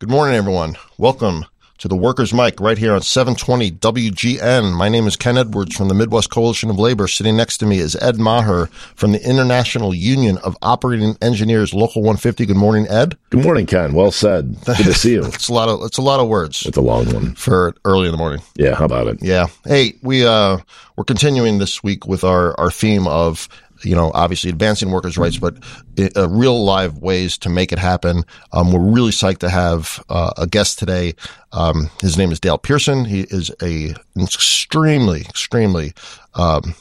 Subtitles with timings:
[0.00, 0.78] Good morning, everyone.
[0.96, 1.44] Welcome
[1.76, 4.74] to the Workers' Mic right here on 720 WGN.
[4.74, 7.06] My name is Ken Edwards from the Midwest Coalition of Labor.
[7.06, 12.00] Sitting next to me is Ed Maher from the International Union of Operating Engineers, Local
[12.00, 12.46] 150.
[12.46, 13.18] Good morning, Ed.
[13.28, 13.92] Good morning, Ken.
[13.92, 14.56] Well said.
[14.64, 15.22] Good to see you.
[15.26, 16.64] it's a lot of it's a lot of words.
[16.64, 18.40] It's a long one for early in the morning.
[18.56, 19.18] Yeah, how about it?
[19.20, 19.48] Yeah.
[19.66, 20.60] Hey, we uh
[20.96, 23.50] we're continuing this week with our our theme of
[23.82, 25.56] you know, obviously advancing workers' rights, but
[26.16, 28.24] uh, real live ways to make it happen.
[28.52, 31.14] Um, we're really psyched to have uh, a guest today.
[31.52, 33.04] Um, his name is Dale Pierson.
[33.04, 35.92] He is a extremely, extremely
[36.34, 36.74] um,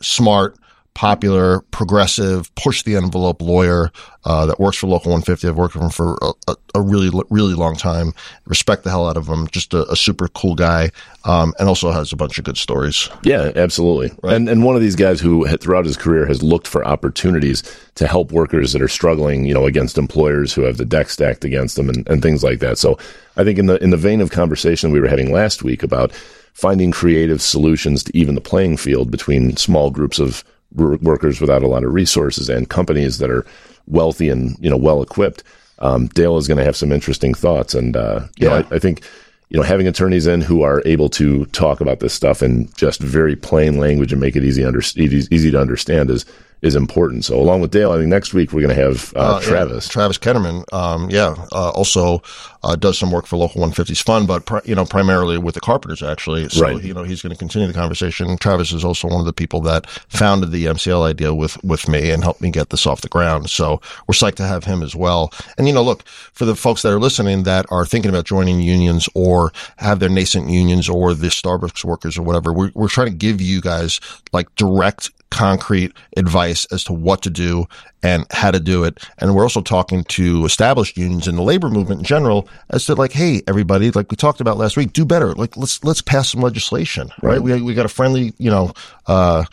[0.00, 0.56] smart,
[0.98, 3.92] popular, progressive, push the envelope lawyer
[4.24, 5.46] uh, that works for Local 150.
[5.46, 8.12] I've worked with him for a, a, really, really long time.
[8.46, 9.46] Respect the hell out of him.
[9.46, 10.90] Just a, a super cool guy,
[11.22, 13.08] um, and also has a bunch of good stories.
[13.22, 14.10] Yeah, absolutely.
[14.24, 14.34] Right.
[14.34, 17.62] And and one of these guys who throughout his career has looked for opportunities
[17.94, 21.44] to help workers that are struggling, you know, against employers who have the deck stacked
[21.44, 22.76] against them and, and things like that.
[22.76, 22.98] So
[23.36, 26.10] I think in the in the vein of conversation we were having last week about
[26.54, 30.42] finding creative solutions to even the playing field between small groups of
[30.74, 33.46] workers without a lot of resources and companies that are
[33.86, 35.42] wealthy and you know well equipped.
[35.80, 38.60] Um, Dale is going to have some interesting thoughts, and uh, you yeah.
[38.60, 39.02] know, I, I, think
[39.48, 43.00] you know having attorneys in who are able to talk about this stuff in just
[43.00, 46.26] very plain language and make it easy under, easy, easy to understand is
[46.62, 47.24] is important.
[47.24, 49.86] So along with Dale, I think next week we're going to have uh, uh, Travis.
[49.86, 52.22] Yeah, Travis Ketterman, um, yeah, uh, also
[52.62, 55.60] uh, does some work for Local 150's Fund, but pri- you know primarily with the
[55.60, 56.48] Carpenters actually.
[56.48, 56.82] So right.
[56.82, 58.36] you know he's going to continue the conversation.
[58.38, 62.10] Travis is also one of the people that founded the MCL idea with with me
[62.10, 63.50] and helped me get this off the ground.
[63.50, 65.32] So we're psyched to have him as well.
[65.56, 68.60] And you know, look for the folks that are listening that are thinking about joining
[68.60, 72.52] unions or have their nascent unions or the Starbucks workers or whatever.
[72.52, 74.00] We're, we're trying to give you guys
[74.32, 77.66] like direct concrete advice as to what to do
[78.02, 79.02] and how to do it.
[79.18, 82.94] And we're also talking to established unions and the labor movement in general as to
[82.94, 85.34] like, hey, everybody, like we talked about last week, do better.
[85.34, 87.32] Like let's let's pass some legislation, right?
[87.32, 87.42] right.
[87.42, 88.72] We we got a friendly, you know,
[89.06, 89.44] uh,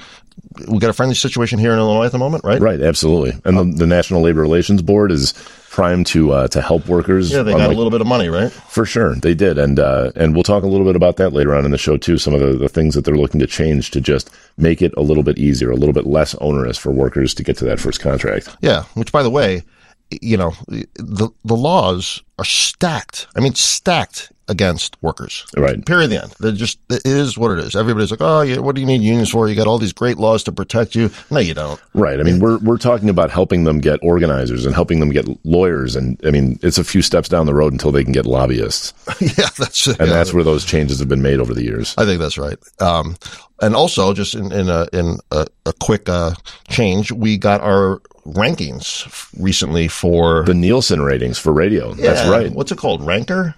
[0.67, 2.61] we got a friendly situation here in Illinois at the moment, right?
[2.61, 3.33] Right, absolutely.
[3.45, 5.33] And the, the National Labor Relations Board is
[5.75, 7.33] primed to uh, to help workers.
[7.33, 8.49] Yeah, they got like, a little bit of money, right?
[8.49, 11.53] For sure, they did, and uh, and we'll talk a little bit about that later
[11.53, 12.17] on in the show too.
[12.17, 15.01] Some of the, the things that they're looking to change to just make it a
[15.01, 17.99] little bit easier, a little bit less onerous for workers to get to that first
[17.99, 18.55] contract.
[18.61, 19.63] Yeah, which by the way,
[20.09, 23.27] you know, the the laws are stacked.
[23.35, 25.45] I mean, stacked against workers.
[25.55, 25.83] Right.
[25.85, 26.11] Period.
[26.11, 26.35] The end.
[26.39, 27.75] They're just it is what it is.
[27.75, 29.47] Everybody's like, oh, yeah, what do you need unions for?
[29.47, 31.09] You got all these great laws to protect you.
[31.31, 31.81] No, you don't.
[31.93, 32.19] Right.
[32.19, 35.95] I mean, we're we're talking about helping them get organizers and helping them get lawyers,
[35.95, 38.93] and I mean, it's a few steps down the road until they can get lobbyists.
[39.19, 40.05] yeah, that's and yeah.
[40.05, 41.95] that's where those changes have been made over the years.
[41.97, 42.57] I think that's right.
[42.79, 43.17] Um,
[43.61, 46.33] and also, just in, in a in a, a quick uh,
[46.67, 51.93] change, we got our rankings recently for the Nielsen ratings for radio.
[51.93, 52.13] Yeah.
[52.13, 52.51] That's right.
[52.51, 53.05] What's it called?
[53.05, 53.55] Ranker?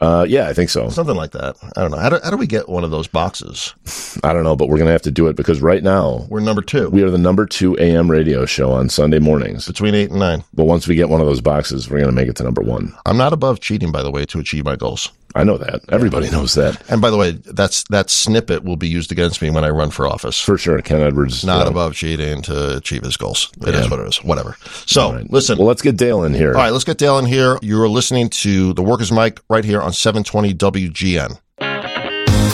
[0.00, 0.88] Uh, yeah, I think so.
[0.90, 1.56] Something like that.
[1.76, 1.98] I don't know.
[1.98, 3.74] How do, how do we get one of those boxes?
[4.22, 6.40] I don't know, but we're going to have to do it because right now we're
[6.40, 6.88] number two.
[6.90, 10.44] We are the number two AM radio show on Sunday mornings between eight and nine.
[10.54, 12.62] But once we get one of those boxes, we're going to make it to number
[12.62, 12.94] one.
[13.06, 15.10] I'm not above cheating, by the way, to achieve my goals.
[15.38, 15.82] I know that.
[15.88, 16.82] Everybody knows that.
[16.90, 19.90] And by the way, that's that snippet will be used against me when I run
[19.90, 20.40] for office.
[20.40, 20.82] For sure.
[20.82, 21.44] Ken Edwards.
[21.44, 23.48] Not uh, above cheating to achieve his goals.
[23.60, 23.80] It yeah.
[23.80, 24.16] is what it is.
[24.24, 24.56] Whatever.
[24.86, 25.30] So right.
[25.30, 25.58] listen.
[25.58, 26.48] Well, let's get Dale in here.
[26.48, 27.56] All right, let's get Dale in here.
[27.62, 31.38] You're listening to the Workers Mic right here on 720 WGN.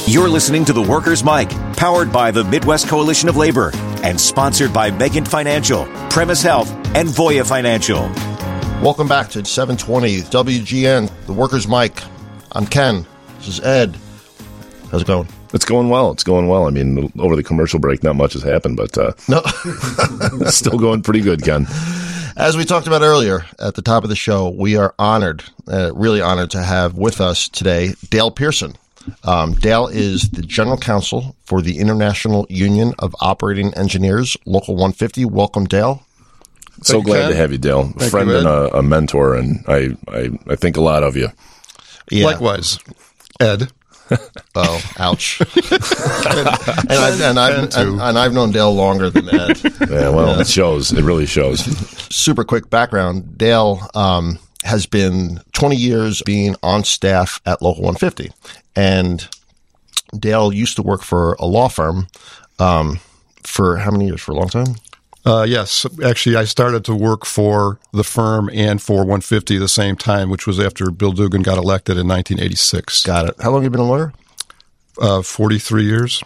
[0.06, 3.70] You're listening to the Workers Mic, powered by the Midwest Coalition of Labor
[4.02, 8.02] and sponsored by Megan Financial, Premise Health, and Voya Financial.
[8.82, 12.02] Welcome back to 720 WGN, the Workers Mic.
[12.56, 13.04] I'm Ken.
[13.38, 13.96] This is Ed.
[14.92, 15.26] How's it going?
[15.52, 16.12] It's going well.
[16.12, 16.68] It's going well.
[16.68, 19.40] I mean, over the commercial break, not much has happened, but uh, no,
[20.50, 21.66] still going pretty good, Ken.
[22.36, 25.92] As we talked about earlier at the top of the show, we are honored, uh,
[25.94, 28.74] really honored to have with us today Dale Pierson.
[29.24, 35.24] Um, Dale is the general counsel for the International Union of Operating Engineers, Local 150.
[35.24, 36.04] Welcome, Dale.
[36.74, 37.30] Thank so glad Ken.
[37.30, 37.92] to have you, Dale.
[37.96, 41.16] A friend you, and a, a, mentor, and I, I, I think a lot of
[41.16, 41.28] you.
[42.10, 42.26] Yeah.
[42.26, 42.78] Likewise,
[43.40, 43.70] Ed.
[44.54, 45.40] oh, ouch!
[45.40, 45.48] and,
[46.92, 49.58] I've, and, I've, and, and, I've known Dale longer than Ed.
[49.88, 50.40] Yeah, well, yeah.
[50.42, 50.92] it shows.
[50.92, 51.60] It really shows.
[52.14, 58.30] Super quick background: Dale um, has been 20 years being on staff at Local 150,
[58.76, 59.26] and
[60.18, 62.06] Dale used to work for a law firm
[62.58, 63.00] um,
[63.42, 64.20] for how many years?
[64.20, 64.76] For a long time.
[65.24, 69.68] Uh, yes, actually, I started to work for the firm and for 150 at the
[69.68, 73.04] same time, which was after Bill Dugan got elected in 1986.
[73.04, 73.34] Got it.
[73.40, 74.12] How long have you been a lawyer?
[75.00, 76.22] Uh, 43 years.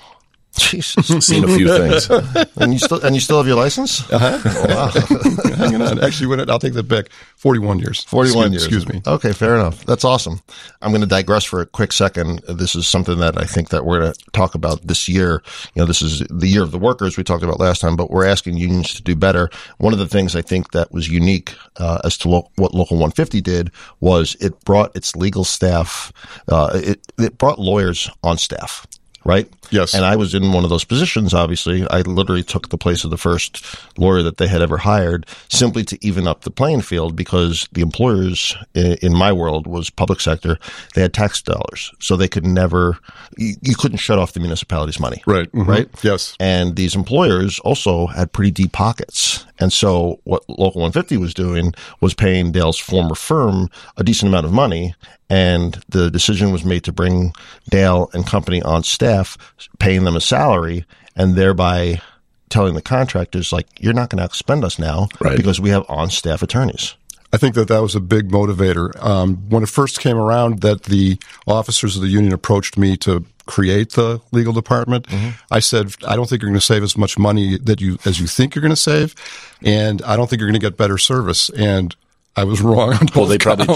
[0.59, 1.07] Jesus.
[1.27, 2.11] Seen a few things.
[2.57, 4.11] and you still and you still have your license?
[4.11, 4.39] Uh-huh.
[4.45, 5.57] Oh, wow.
[5.57, 6.03] Hanging on.
[6.03, 7.09] Actually, when I'll take that back.
[7.39, 8.03] 41 years.
[8.05, 8.83] 41 excuse, years.
[8.83, 9.13] Excuse me.
[9.13, 9.85] Okay, fair enough.
[9.87, 10.41] That's awesome.
[10.83, 12.41] I'm going to digress for a quick second.
[12.49, 15.43] This is something that I think that we're going to talk about this year.
[15.75, 18.11] You know, this is the year of the workers we talked about last time, but
[18.11, 19.51] we're asking unions to do better.
[19.79, 22.97] One of the things I think that was unique uh, as to lo- what Local
[22.97, 23.71] 150 did
[24.01, 26.13] was it brought its legal staff,
[26.49, 28.85] uh, it, it brought lawyers on staff
[29.25, 29.49] right?
[29.71, 29.95] Yes.
[29.95, 31.87] And I was in one of those positions, obviously.
[31.89, 33.65] I literally took the place of the first
[33.99, 37.83] lawyer that they had ever hired simply to even up the playing field because the
[37.83, 40.59] employers in my world was public sector.
[40.95, 41.93] They had tax dollars.
[42.01, 42.99] So they could never,
[43.37, 45.23] you, you couldn't shut off the municipality's money.
[45.27, 45.51] Right.
[45.53, 45.71] Mm-hmm.
[45.71, 45.89] Right?
[46.03, 46.37] Yes.
[46.41, 49.45] And these employers also had pretty deep pockets.
[49.59, 54.47] And so what Local 150 was doing was paying Dale's former firm a decent amount
[54.47, 54.95] of money
[55.31, 57.33] and the decision was made to bring
[57.71, 59.37] Dale and company on staff,
[59.79, 60.85] paying them a salary,
[61.17, 62.01] and thereby
[62.49, 65.37] telling the contractors, like, you're not going to expend us now right.
[65.37, 66.95] because we have on staff attorneys.
[67.33, 68.91] I think that that was a big motivator.
[69.05, 73.25] Um, when it first came around that the officers of the union approached me to
[73.45, 75.31] create the legal department, mm-hmm.
[75.51, 78.19] I said, I don't think you're going to save as much money that you as
[78.19, 79.15] you think you're going to save,
[79.63, 81.51] and I don't think you're going to get better service.
[81.51, 81.95] And
[82.39, 82.97] I was wrong.
[83.17, 83.67] well, they probably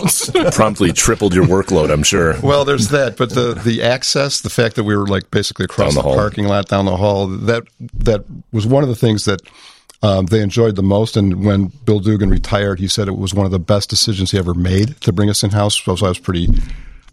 [0.53, 1.93] promptly tripled your workload.
[1.93, 2.41] I'm sure.
[2.41, 5.97] Well, there's that, but the the access, the fact that we were like basically across
[5.97, 7.65] the, the parking lot down the hall, that
[7.95, 9.41] that was one of the things that
[10.03, 11.17] um, they enjoyed the most.
[11.17, 14.39] And when Bill Dugan retired, he said it was one of the best decisions he
[14.39, 15.75] ever made to bring us in house.
[15.83, 16.49] So I was pretty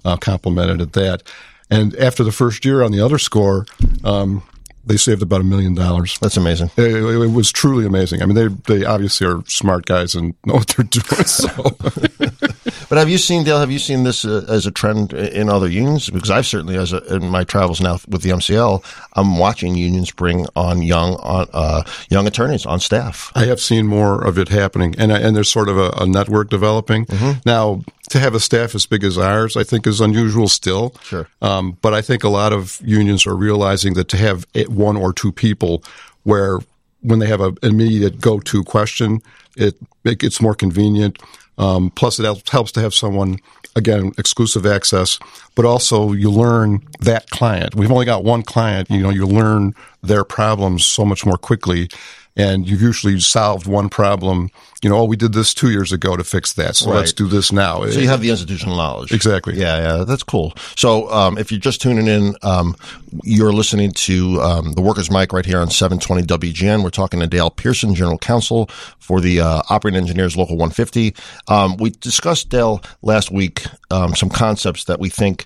[0.05, 1.23] uh, complimented at that.
[1.71, 3.65] And after the first year on the other score,
[4.03, 4.43] um,
[4.89, 6.17] they saved about a million dollars.
[6.19, 6.71] That's amazing.
[6.75, 8.23] It, it, was truly amazing.
[8.23, 11.25] I mean, they they obviously are smart guys and know what they're doing.
[11.25, 11.47] So.
[12.89, 13.59] but have you seen Dale?
[13.59, 16.09] Have you seen this uh, as a trend in other unions?
[16.09, 18.83] Because I've certainly, as a, in my travels now with the MCL,
[19.13, 23.31] I'm watching unions bring on young on uh, young attorneys on staff.
[23.35, 26.49] I have seen more of it happening, and and there's sort of a, a network
[26.49, 27.39] developing mm-hmm.
[27.45, 30.95] now to have a staff as big as ours, I think is unusual still.
[31.03, 31.27] Sure.
[31.41, 34.45] Um, but I think a lot of unions are realizing that to have
[34.79, 35.83] one or two people
[36.23, 36.59] where
[37.01, 39.21] when they have an immediate go-to question,
[39.55, 41.19] it, it it's more convenient.
[41.57, 43.39] Um, plus, it helps to have someone
[43.75, 45.19] again exclusive access,
[45.55, 47.75] but also you learn that client.
[47.75, 48.89] We've only got one client.
[48.89, 51.89] You know, you learn their problems so much more quickly
[52.35, 54.49] and you've usually solved one problem.
[54.81, 56.97] You know, oh, we did this two years ago to fix that, so right.
[56.97, 57.85] let's do this now.
[57.87, 59.11] So you have the institutional knowledge.
[59.11, 59.59] Exactly.
[59.59, 60.53] Yeah, yeah, that's cool.
[60.77, 62.75] So um, if you're just tuning in, um,
[63.23, 66.83] you're listening to um, the Workers Mic right here on 720 WGN.
[66.83, 68.67] We're talking to Dale Pierson, General Counsel
[68.99, 71.15] for the uh, Operating Engineers Local 150.
[71.47, 75.45] Um, we discussed, Dale, last week um, some concepts that we think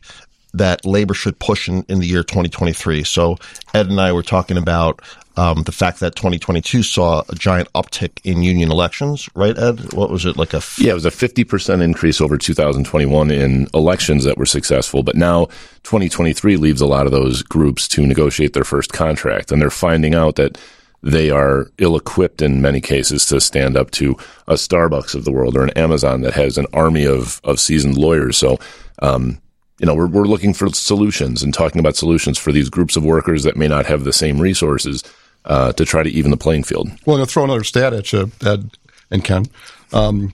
[0.54, 3.04] that labor should push in, in the year 2023.
[3.04, 3.38] So
[3.74, 5.02] Ed and I were talking about
[5.36, 9.94] um, the fact that 2022 saw a giant uptick in union elections, right, Ed?
[9.94, 10.58] What was it like a?
[10.58, 15.02] F- yeah, it was a 50% increase over 2021 in elections that were successful.
[15.02, 15.46] But now
[15.84, 20.14] 2023 leaves a lot of those groups to negotiate their first contract, and they're finding
[20.14, 20.58] out that
[21.02, 24.12] they are ill equipped in many cases to stand up to
[24.48, 27.98] a Starbucks of the world or an Amazon that has an army of, of seasoned
[27.98, 28.38] lawyers.
[28.38, 28.58] So,
[29.00, 29.42] um,
[29.80, 33.04] you know, we're, we're looking for solutions and talking about solutions for these groups of
[33.04, 35.04] workers that may not have the same resources
[35.46, 36.90] uh, to try to even the playing field.
[37.06, 38.70] Well, to throw another stat at you, Ed
[39.12, 39.46] and Ken.
[39.92, 40.34] Um,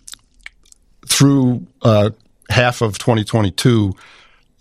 [1.08, 2.12] through uh,
[2.50, 3.94] half of 2022,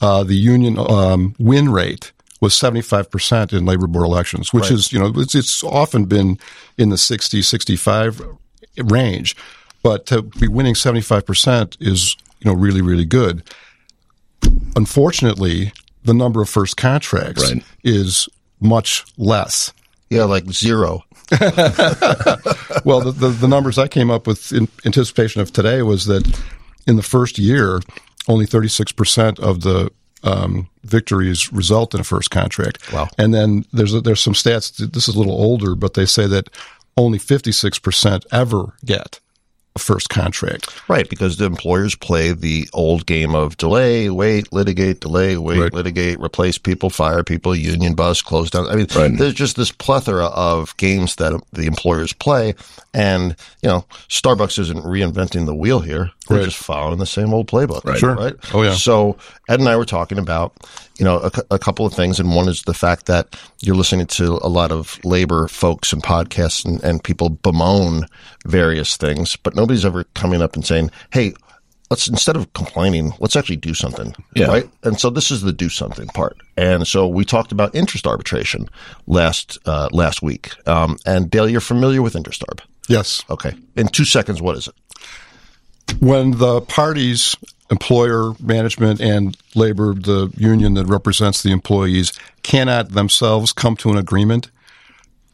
[0.01, 4.73] uh, the union um, win rate was 75% in labor board elections, which right.
[4.73, 6.39] is, you know, it's, it's often been
[6.77, 8.23] in the 60, 65
[8.85, 9.37] range.
[9.83, 13.43] But to be winning 75% is, you know, really, really good.
[14.77, 15.73] Unfortunately,
[16.05, 17.65] the number of first contracts right.
[17.83, 18.29] is
[18.61, 19.73] much less.
[20.11, 21.05] Yeah, like zero.
[22.85, 26.27] well, the, the, the, numbers I came up with in anticipation of today was that
[26.87, 27.81] in the first year,
[28.29, 29.91] only 36% of the
[30.23, 32.93] um, victories result in a first contract.
[32.93, 33.09] Wow.
[33.19, 34.77] And then there's a, there's some stats.
[34.93, 36.49] This is a little older, but they say that
[36.97, 39.21] only 56% ever get
[39.79, 40.89] first contract.
[40.89, 45.73] Right, because the employers play the old game of delay, wait, litigate, delay, wait, right.
[45.73, 48.67] litigate, replace people, fire people, union bust, close down.
[48.67, 49.17] I mean, right.
[49.17, 52.55] there's just this plethora of games that the employers play.
[52.93, 56.11] And, you know, Starbucks isn't reinventing the wheel here.
[56.29, 56.45] They're right.
[56.45, 57.85] just following the same old playbook.
[57.85, 57.99] Right.
[57.99, 58.15] Sure.
[58.15, 58.35] Right.
[58.53, 58.75] Oh, yeah.
[58.75, 59.17] So
[59.49, 60.55] Ed and I were talking about,
[60.99, 62.21] you know, a, a, couple of things.
[62.21, 66.03] And one is the fact that you're listening to a lot of labor folks and
[66.03, 68.07] podcasts and, and people bemoan
[68.47, 71.33] various things, but nobody's ever coming up and saying, Hey,
[71.91, 74.15] let's instead of complaining, let's actually do something.
[74.35, 74.49] Yeah.
[74.49, 74.71] Right.
[74.83, 76.37] And so this is the do something part.
[76.57, 78.69] And so we talked about interest arbitration
[79.07, 80.55] last uh, last week.
[80.69, 82.61] Um, and Dale, you're familiar with interest arb.
[82.89, 83.23] Yes.
[83.31, 83.55] Okay.
[83.77, 84.75] In two seconds, what is it?
[86.01, 87.37] When the parties,
[87.71, 93.99] employer, management, and labor, the union that represents the employees, cannot themselves come to an
[93.99, 94.51] agreement,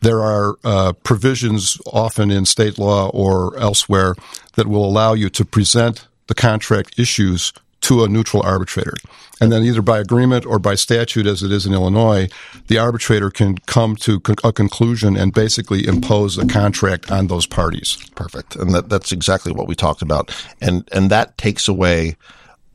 [0.00, 4.14] there are uh, provisions often in state law or elsewhere
[4.54, 7.52] that will allow you to present the contract issues
[7.84, 8.94] to a neutral arbitrator.
[9.40, 12.28] And then either by agreement or by statute, as it is in Illinois,
[12.68, 17.98] the arbitrator can come to a conclusion and basically impose a contract on those parties.
[18.14, 18.56] Perfect.
[18.56, 20.34] And that, that's exactly what we talked about.
[20.62, 22.16] And, and that takes away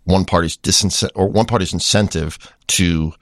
[0.04, 2.38] one party's disincentive or one party's incentive
[2.68, 3.14] to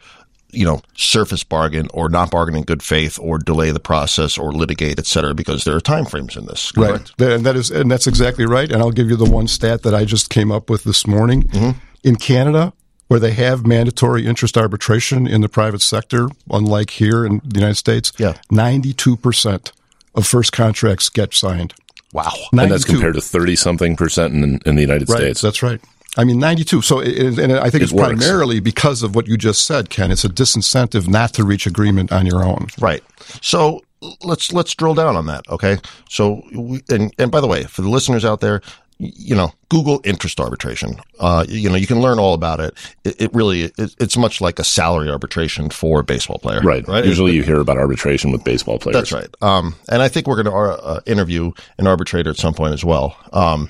[0.51, 4.51] you know, surface bargain or not bargain in good faith or delay the process or
[4.51, 6.71] litigate, et cetera, because there are time frames in this.
[6.71, 7.13] Correct?
[7.19, 7.31] Right.
[7.31, 8.71] And that is, and that's exactly right.
[8.71, 11.43] And I'll give you the one stat that I just came up with this morning.
[11.43, 11.79] Mm-hmm.
[12.03, 12.73] In Canada,
[13.07, 17.75] where they have mandatory interest arbitration in the private sector, unlike here in the United
[17.75, 18.33] States, yeah.
[18.51, 19.71] 92%
[20.15, 21.73] of first contracts get signed.
[22.13, 22.31] Wow.
[22.51, 22.61] 92.
[22.61, 25.17] And that's compared to 30 something percent in, in the United right.
[25.17, 25.41] States.
[25.41, 25.81] That's right.
[26.17, 26.81] I mean, 92.
[26.81, 28.07] So, it, and I think it it's works.
[28.07, 30.11] primarily because of what you just said, Ken.
[30.11, 32.67] It's a disincentive not to reach agreement on your own.
[32.79, 33.03] Right.
[33.41, 33.83] So
[34.23, 35.47] let's let's drill down on that.
[35.49, 35.77] Okay.
[36.09, 38.61] So, we, and and by the way, for the listeners out there,
[38.99, 40.95] you know, Google interest arbitration.
[41.19, 42.73] Uh, you know, you can learn all about it.
[43.03, 46.61] It, it really, it, it's much like a salary arbitration for a baseball player.
[46.61, 46.87] Right.
[46.87, 47.05] Right.
[47.05, 48.95] Usually you hear about arbitration with baseball players.
[48.95, 49.29] That's right.
[49.41, 52.83] Um, and I think we're going to uh, interview an arbitrator at some point as
[52.83, 53.15] well.
[53.33, 53.69] Um,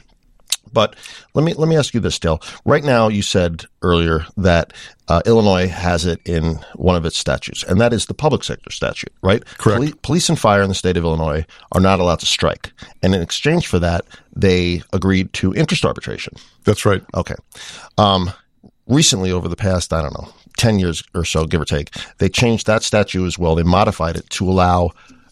[0.77, 0.96] but
[1.34, 2.39] let me let me ask you this, Dale.
[2.63, 4.74] Right now, you said earlier that
[5.07, 8.69] uh, Illinois has it in one of its statutes, and that is the public sector
[8.69, 9.43] statute, right?
[9.57, 9.79] Correct.
[9.79, 13.15] Poli- police and fire in the state of Illinois are not allowed to strike, and
[13.15, 14.05] in exchange for that,
[14.36, 16.36] they agreed to interest arbitration.
[16.63, 17.03] That's right.
[17.15, 17.34] Okay.
[17.98, 18.29] Um,
[18.86, 22.29] recently, over the past, I don't know, ten years or so, give or take, they
[22.29, 23.55] changed that statute as well.
[23.55, 24.91] They modified it to allow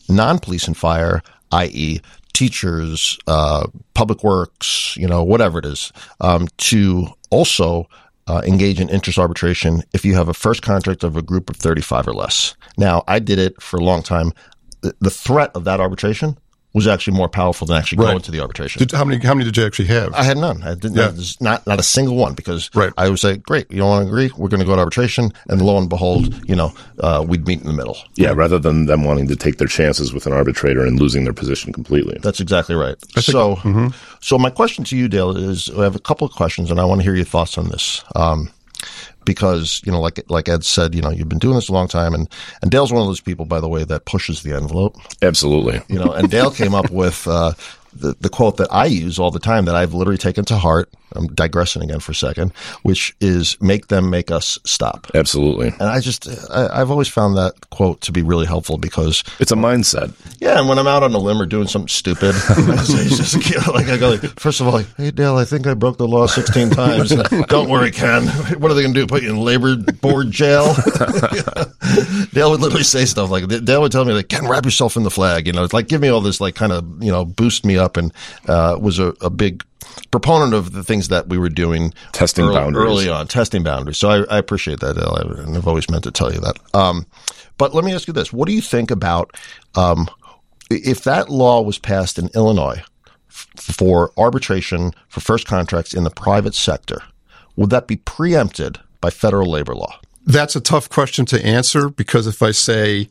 [0.09, 1.21] non-police and fire,
[1.51, 1.99] i.e.,
[2.35, 7.87] teachers, uh, public works, you know, whatever it is, um, to also
[8.27, 11.55] uh, engage in interest arbitration if you have a first contract of a group of
[11.55, 12.55] 35 or less.
[12.77, 14.33] Now, I did it for a long time.
[14.81, 16.37] The, the threat of that arbitration
[16.75, 18.11] was actually more powerful than actually right.
[18.11, 18.79] going to the arbitration.
[18.79, 19.25] Did, how many?
[19.25, 20.13] How many did you actually have?
[20.13, 20.61] I had none.
[20.61, 20.97] I didn't.
[20.97, 21.11] Yeah.
[21.39, 22.91] Not not a single one because right.
[22.97, 25.31] I would say, great, you don't want to agree, we're going to go to arbitration,
[25.47, 27.97] and lo and behold, you know, uh, we'd meet in the middle.
[28.15, 31.33] Yeah, rather than them wanting to take their chances with an arbitrator and losing their
[31.33, 32.19] position completely.
[32.21, 32.97] That's exactly right.
[33.21, 33.87] so, mm-hmm.
[34.19, 36.83] so my question to you, Dale, is I have a couple of questions, and I
[36.83, 38.03] want to hear your thoughts on this.
[38.15, 38.51] Um,
[39.25, 41.87] because you know, like like Ed said, you know, you've been doing this a long
[41.87, 42.29] time, and
[42.61, 44.95] and Dale's one of those people, by the way, that pushes the envelope.
[45.21, 45.81] Absolutely.
[45.87, 47.53] You know, and Dale came up with uh,
[47.93, 50.91] the, the quote that I use all the time that I've literally taken to heart.
[51.15, 52.51] I'm digressing again for a second,
[52.83, 55.07] which is make them make us stop.
[55.13, 55.67] Absolutely.
[55.67, 59.51] And I just, I, have always found that quote to be really helpful because it's
[59.51, 60.13] a mindset.
[60.39, 60.59] Yeah.
[60.59, 63.73] And when I'm out on a limb or doing something stupid, I just, you know,
[63.73, 66.07] like I go, like, first of all, like, hey, Dale, I think I broke the
[66.07, 67.09] law 16 times.
[67.47, 68.27] Don't worry, Ken.
[68.59, 69.07] What are they going to do?
[69.07, 70.73] Put you in labor board jail?
[72.33, 75.03] Dale would literally say stuff like, Dale would tell me, like, Ken, wrap yourself in
[75.03, 75.47] the flag.
[75.47, 77.77] You know, it's like, give me all this, like, kind of, you know, boost me
[77.77, 78.11] up and
[78.47, 79.63] uh, was a, a, big
[80.11, 83.97] proponent of the things that we were doing testing early, boundaries early on, testing boundaries.
[83.97, 86.57] So I, I appreciate that, and I've always meant to tell you that.
[86.73, 87.05] Um,
[87.57, 89.35] but let me ask you this: What do you think about
[89.75, 90.07] um,
[90.69, 92.81] if that law was passed in Illinois
[93.29, 97.01] f- for arbitration for first contracts in the private sector?
[97.55, 99.99] Would that be preempted by federal labor law?
[100.25, 103.09] That's a tough question to answer because if I say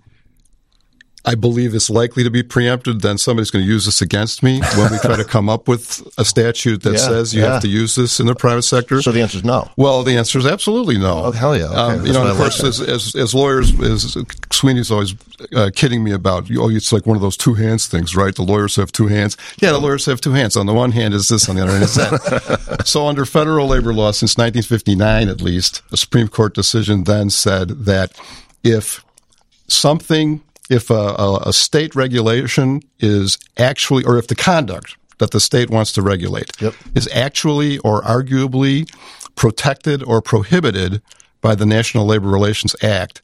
[1.26, 4.60] I believe it's likely to be preempted, then somebody's going to use this against me
[4.76, 7.54] when we try to come up with a statute that yeah, says you yeah.
[7.54, 9.00] have to use this in the private sector.
[9.00, 9.70] So the answer is no.
[9.78, 11.24] Well, the answer is absolutely no.
[11.24, 11.68] Oh, hell yeah.
[11.68, 11.76] Okay.
[11.76, 14.18] Um, you know, of course, like as, as, as, lawyers, as
[14.52, 15.14] Sweeney's always
[15.54, 18.34] uh, kidding me about, oh, it's like one of those two hands things, right?
[18.34, 19.38] The lawyers have two hands.
[19.60, 20.58] Yeah, the lawyers have two hands.
[20.58, 22.82] On the one hand is this, on the other hand is that.
[22.84, 27.68] so under federal labor law, since 1959 at least, a Supreme Court decision then said
[27.86, 28.12] that
[28.62, 29.02] if
[29.68, 35.40] something if a, a, a state regulation is actually, or if the conduct that the
[35.40, 36.75] state wants to regulate yep.
[36.94, 38.88] is actually or arguably
[39.35, 41.02] protected or prohibited
[41.40, 43.23] by the National Labor Relations Act,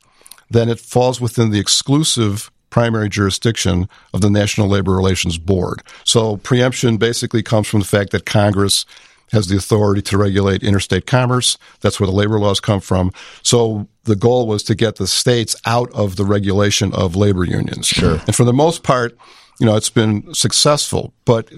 [0.50, 5.82] then it falls within the exclusive primary jurisdiction of the National Labor Relations Board.
[6.04, 8.86] So preemption basically comes from the fact that Congress
[9.32, 11.56] has the authority to regulate interstate commerce.
[11.80, 13.12] That's where the labor laws come from.
[13.42, 17.86] So the goal was to get the states out of the regulation of labor unions.
[17.86, 18.20] Sure.
[18.26, 19.16] And for the most part,
[19.58, 21.50] you know, it's been successful, but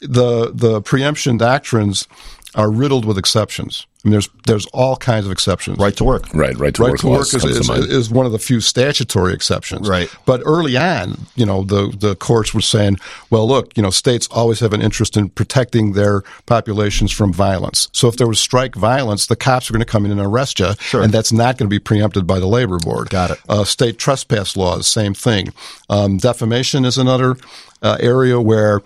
[0.00, 2.06] the the preemption doctrines
[2.54, 3.86] are riddled with exceptions.
[4.06, 5.78] I mean, there's there's all kinds of exceptions.
[5.78, 6.32] Right to work.
[6.32, 7.00] Right, right to right work.
[7.00, 9.88] to work is, is, is one of the few statutory exceptions.
[9.88, 10.08] Right.
[10.26, 12.98] But early on, you know, the the courts were saying,
[13.30, 17.88] well, look, you know, states always have an interest in protecting their populations from violence.
[17.90, 20.60] So if there was strike violence, the cops are going to come in and arrest
[20.60, 21.02] you, Sure.
[21.02, 23.10] and that's not going to be preempted by the labor board.
[23.10, 23.40] Got it.
[23.48, 25.52] Uh, state trespass laws, same thing.
[25.90, 27.36] Um, defamation is another
[27.82, 28.82] uh, area where,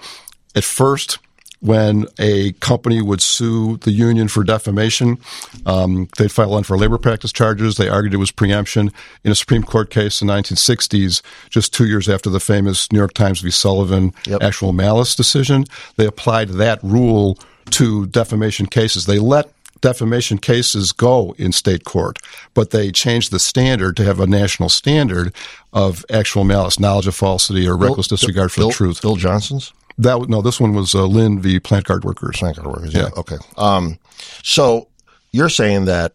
[0.54, 1.18] at first,
[1.60, 5.18] when a company would sue the union for defamation,
[5.66, 7.76] um, they'd file unfair labor practice charges.
[7.76, 8.90] They argued it was preemption.
[9.24, 12.98] In a Supreme Court case in the 1960s, just two years after the famous New
[12.98, 13.50] York Times v.
[13.50, 14.42] Sullivan Yep.
[14.42, 15.64] actual malice decision,
[15.96, 17.38] they applied that rule
[17.70, 19.06] to defamation cases.
[19.06, 22.18] They let defamation cases go in state court,
[22.54, 25.34] but they changed the standard to have a national standard
[25.72, 29.02] of actual malice, knowledge of falsity, or reckless disregard for Bill, the truth.
[29.02, 31.60] Bill Johnson's That no, this one was uh, Linn v.
[31.60, 32.38] Plant Guard Workers.
[32.38, 32.94] plant guard workers.
[32.94, 33.10] Yeah.
[33.16, 33.36] Okay.
[33.56, 33.98] Um,
[34.42, 34.88] so
[35.32, 36.14] you're saying that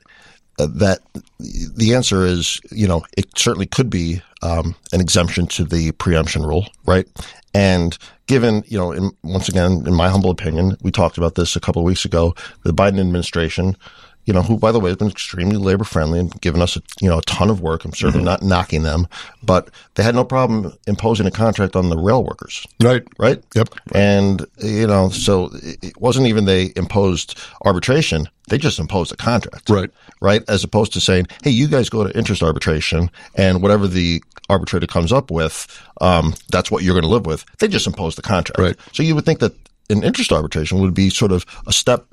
[0.58, 1.00] uh, that
[1.38, 6.44] the answer is, you know, it certainly could be um, an exemption to the preemption
[6.44, 7.08] rule, right?
[7.54, 11.56] And given, you know, in, once again, in my humble opinion, we talked about this
[11.56, 12.36] a couple of weeks ago.
[12.64, 13.78] The Biden administration,
[14.26, 16.82] you know, who by the way has been extremely labor friendly and given us, a,
[17.00, 17.86] you know, a ton of work.
[17.86, 19.08] I'm certainly not knocking them,
[19.44, 23.04] but they had no problem imposing a contract on the rail workers Right.
[23.20, 23.44] right?
[23.56, 23.70] Yep.
[23.94, 29.16] And you know, so it it wasn't even they imposed arbitration; they just imposed a
[29.16, 29.90] contract, Right.
[30.22, 34.24] Right, as opposed to saying, "Hey, you guys go to interest arbitration, and whatever the
[34.50, 35.68] arbitrator comes up with,
[36.02, 38.76] um, that's what you're going to live with." They just imposed the contract, Right.
[38.94, 39.54] So you would think that
[39.90, 42.06] an interest arbitration would be sort of a step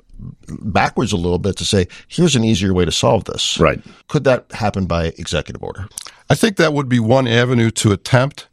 [0.47, 3.81] backwards a little bit to say, "Here's an easier way to solve this." Right.
[4.07, 5.87] Could that happen by executive order?
[6.29, 8.47] I think that would be one avenue to attempt.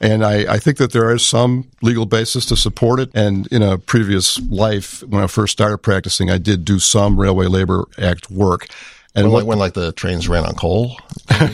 [0.00, 3.10] And I, I think that there is some legal basis to support it.
[3.14, 7.46] And in a previous life, when I first started practicing, I did do some Railway
[7.46, 8.68] Labor Act work.
[9.14, 10.96] And When, what, like, when like the trains ran on coal,
[11.30, 11.50] yeah,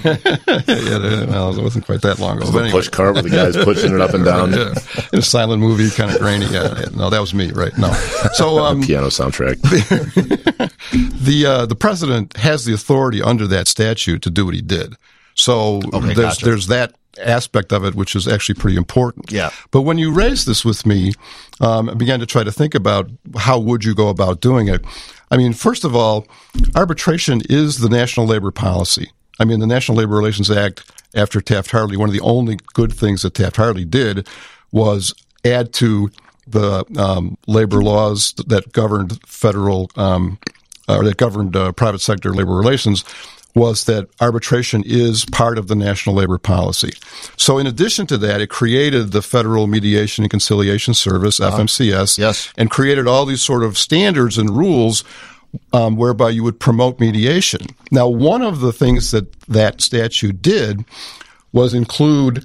[0.66, 2.50] well, it wasn't quite that long ago.
[2.50, 2.70] The anyway.
[2.72, 4.44] push cart with the guys pushing it up and down.
[4.54, 4.74] Yeah.
[5.12, 6.46] In a silent movie, kind of grainy.
[6.46, 6.86] Yeah, yeah.
[6.94, 7.76] no, that was me, right?
[7.78, 7.92] No.
[8.34, 9.60] So, um, Piano soundtrack.
[11.24, 14.96] the uh, the president has the authority under that statute to do what he did.
[15.34, 16.44] So there's gotcha.
[16.44, 19.30] there's that aspect of it which is actually pretty important.
[19.30, 19.50] Yeah.
[19.70, 21.12] But when you raised this with me,
[21.60, 24.84] um, I began to try to think about how would you go about doing it.
[25.30, 26.26] I mean, first of all,
[26.74, 29.10] arbitration is the national labor policy.
[29.40, 32.92] I mean, the National Labor Relations Act after Taft Hartley, one of the only good
[32.92, 34.28] things that Taft Hartley did
[34.70, 36.10] was add to
[36.46, 40.38] the um, labor laws that governed federal um,
[40.88, 43.04] or that governed uh, private sector labor relations
[43.54, 46.92] was that arbitration is part of the national labor policy.
[47.36, 52.52] So in addition to that, it created the Federal Mediation and Conciliation Service, FMCS, Yes.
[52.56, 55.04] and created all these sort of standards and rules
[55.72, 57.60] um, whereby you would promote mediation.
[57.92, 60.84] Now, one of the things that that statute did
[61.52, 62.44] was include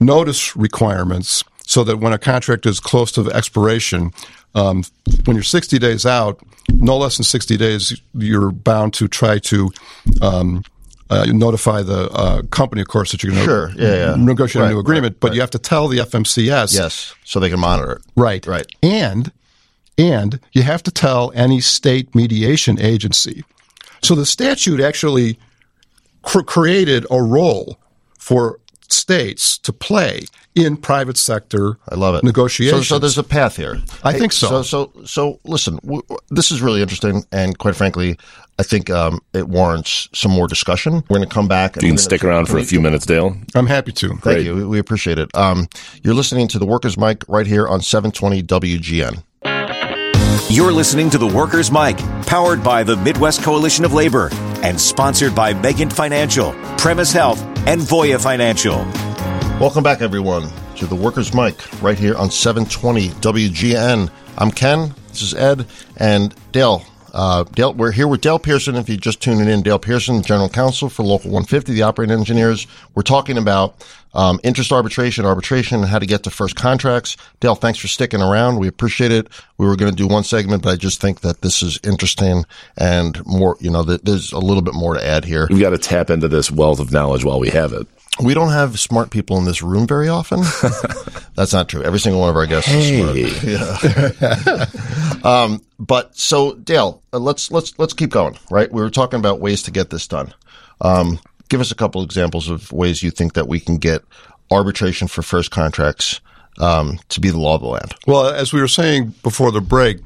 [0.00, 4.12] notice requirements so that when a contract is close to expiration,
[4.54, 4.84] um,
[5.24, 9.70] when you're 60 days out, no less than 60 days, you're bound to try to
[10.20, 10.64] um,
[11.10, 13.70] uh, notify the uh, company, of course, that you're going to Sure.
[13.76, 14.14] Yeah, yeah.
[14.16, 15.14] negotiate a new agreement.
[15.14, 15.34] right, but right.
[15.36, 18.02] you have to tell the FMCS yes, so they can monitor it.
[18.16, 18.46] Right.
[18.46, 18.66] Right.
[18.82, 19.32] And
[19.96, 23.42] and you have to tell any state mediation agency.
[24.02, 25.38] So the statute actually
[26.22, 27.78] cr- created a role
[28.18, 28.60] for
[28.92, 30.22] states to play
[30.54, 32.24] in private sector I love it.
[32.24, 32.88] negotiations.
[32.88, 33.80] So, so there's a path here.
[34.02, 34.62] I think so.
[34.62, 38.16] So, so, so listen, w- w- this is really interesting, and quite frankly,
[38.58, 40.94] I think um, it warrants some more discussion.
[41.08, 41.76] We're going to come back.
[41.80, 43.36] You can stick around for a few minutes, Dale.
[43.54, 44.08] I'm happy to.
[44.08, 44.46] Thank Great.
[44.46, 44.54] you.
[44.56, 45.30] We- We appreciate it.
[45.36, 45.68] Um,
[46.02, 49.22] you're listening to the Workers' Mic right here on 720 WGN.
[50.50, 54.30] You're listening to the Workers' Mic, powered by the Midwest Coalition of Labor
[54.62, 58.78] and sponsored by Megan Financial, Premise Health, and Voya Financial.
[59.60, 64.10] Welcome back, everyone, to the Workers' Mic right here on 720 WGN.
[64.38, 64.94] I'm Ken.
[65.08, 65.66] This is Ed
[65.98, 66.82] and Dale.
[67.12, 68.74] Uh, Dale, we're here with Dale Pierson.
[68.76, 72.66] If you're just tuning in, Dale Pierson, General Counsel for Local 150, the operating engineers.
[72.94, 77.16] We're talking about um, interest arbitration, arbitration, and how to get to first contracts.
[77.40, 78.58] Dale, thanks for sticking around.
[78.58, 79.28] We appreciate it.
[79.58, 82.44] We were going to do one segment, but I just think that this is interesting
[82.76, 83.56] and more.
[83.60, 85.46] You know, there's a little bit more to add here.
[85.50, 87.86] We've got to tap into this wealth of knowledge while we have it.
[88.20, 90.40] We don't have smart people in this room very often.
[91.36, 91.82] That's not true.
[91.84, 94.68] Every single one of our guests is smart.
[95.24, 98.38] Um, but so Dale, uh, let's let's let's keep going.
[98.50, 100.32] Right, we were talking about ways to get this done.
[100.80, 104.02] Um, give us a couple examples of ways you think that we can get
[104.50, 106.20] arbitration for first contracts
[106.58, 107.94] um, to be the law of the land.
[108.06, 109.98] Well, as we were saying before the break,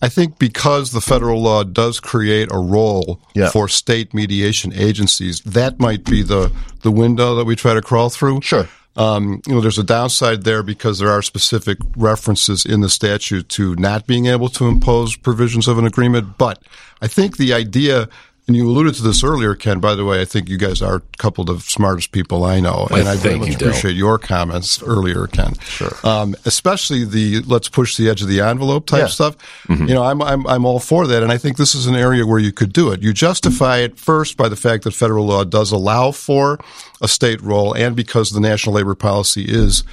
[0.00, 3.50] I think because the federal law does create a role Yeah.
[3.50, 8.10] for state mediation agencies, that might be the the window that we try to crawl
[8.10, 8.40] through.
[8.42, 8.68] Sure.
[8.96, 13.48] Um, you know, there's a downside there because there are specific references in the statute
[13.50, 16.36] to not being able to impose provisions of an agreement.
[16.36, 16.62] But
[17.00, 18.08] I think the idea,
[18.48, 19.78] and you alluded to this earlier, Ken.
[19.78, 22.60] By the way, I think you guys are a couple of the smartest people I
[22.60, 25.54] know, and I very much appreciate your comments earlier, Ken.
[25.60, 25.92] Sure.
[26.02, 29.06] Um, especially the let's push the edge of the envelope type Yeah.
[29.08, 29.36] stuff.
[29.68, 32.26] You know, I'm, I'm I'm all for that, and I think this is an area
[32.26, 33.02] where you could do it.
[33.02, 36.58] You justify it first by the fact that federal law does allow for
[37.02, 39.84] a state role, and because the national labor policy is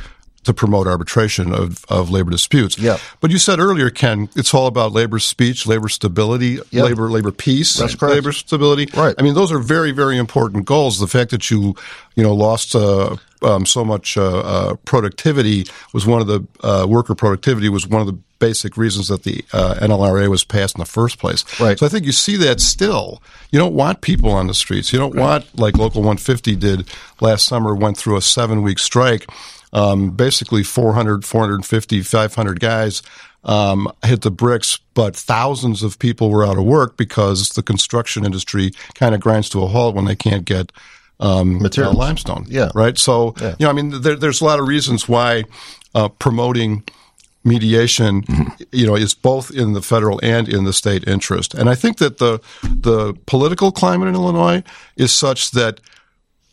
[0.45, 2.77] to promote arbitration of, of labor disputes.
[2.79, 2.97] Yeah.
[3.19, 6.83] But you said earlier, Ken, it's all about labor speech, labor stability, Yeah.
[6.83, 8.15] labor labor peace, That's correct.
[8.15, 8.87] labor stability.
[8.95, 9.15] Right.
[9.17, 10.99] I mean, those are very very important goals.
[10.99, 11.75] The fact that you
[12.15, 16.85] you know lost uh, um, so much uh, uh, productivity was one of the uh,
[16.87, 20.79] worker productivity was one of the basic reasons that the uh, NLRA was passed in
[20.79, 21.43] the first place.
[21.59, 21.79] Right.
[21.79, 23.21] So I think you see that still.
[23.51, 24.91] You don't want people on the streets.
[24.91, 26.89] You don't want like Local 150 did
[27.21, 27.73] last summer.
[27.73, 29.25] Went through a seven week strike.
[29.73, 33.01] Um, basically 400, 450, 500 guys
[33.45, 38.25] um, hit the bricks, but thousands of people were out of work because the construction
[38.25, 40.71] industry kind of grinds to a halt when they can't get
[41.19, 42.45] um, uh, limestone.
[42.49, 42.69] Yeah.
[42.73, 42.97] Right.
[42.97, 43.55] So, yeah.
[43.59, 45.45] you know, I mean, there, there's a lot of reasons why
[45.93, 46.83] uh, promoting
[47.43, 48.23] mediation,
[48.71, 51.53] you know, is both in the federal and in the state interest.
[51.53, 54.63] And I think that the the political climate in Illinois
[54.97, 55.79] is such that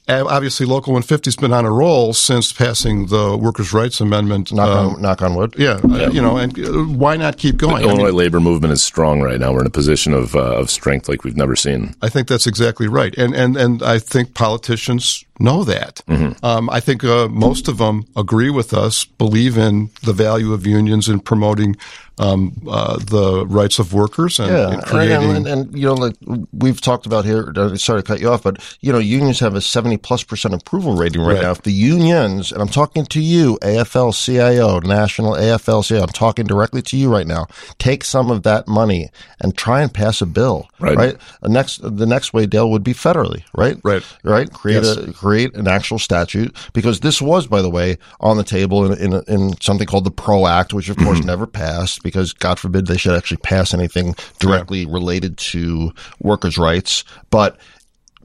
[0.09, 4.53] uh, obviously Local 150 has been on a roll since passing the Workers' Rights Amendment.
[4.53, 5.55] Knock on knock on wood.
[5.57, 7.77] yeah, uh, you know, and uh, why not keep going?
[7.77, 9.53] I, Illinois mean, labor movement is strong right now.
[9.53, 11.95] We're in a position of uh, of strength like we've never seen.
[12.03, 16.03] I think that's exactly right, and and and I think politicians know that.
[16.09, 16.45] Mm-hmm.
[16.45, 20.67] Um, I think uh, most of them agree with us, believe in the value of
[20.67, 21.77] unions in promoting
[22.19, 25.31] um, uh, the rights of workers and, Yeah, and and, creating.
[25.37, 26.15] and, and, you know, like
[26.53, 27.53] we've talked about here.
[27.57, 30.53] uh, Sorry to cut you off, but you know, unions have a seventy plus percent
[30.55, 31.43] approval rating right, Right.
[31.43, 31.51] now.
[31.53, 36.97] If the unions, and I'm talking to you, AFL-CIO, National AFL-CIO, I'm talking directly to
[36.97, 37.47] you right now.
[37.79, 40.69] Take some of that money and try and pass a bill.
[40.79, 40.97] Right.
[40.97, 41.17] Right.
[41.41, 43.43] The next, the next way, Dale, would be federally.
[43.55, 43.79] Right.
[43.83, 44.03] Right.
[44.23, 44.53] Right.
[44.53, 44.97] Create Yes.
[44.97, 49.15] a create an actual statute because this was, by the way, on the table in
[49.15, 51.27] in, in something called the PRO Act, which of course Mm-hmm.
[51.27, 57.05] never passed because God forbid they should actually pass anything directly related to workers' rights.
[57.31, 57.59] But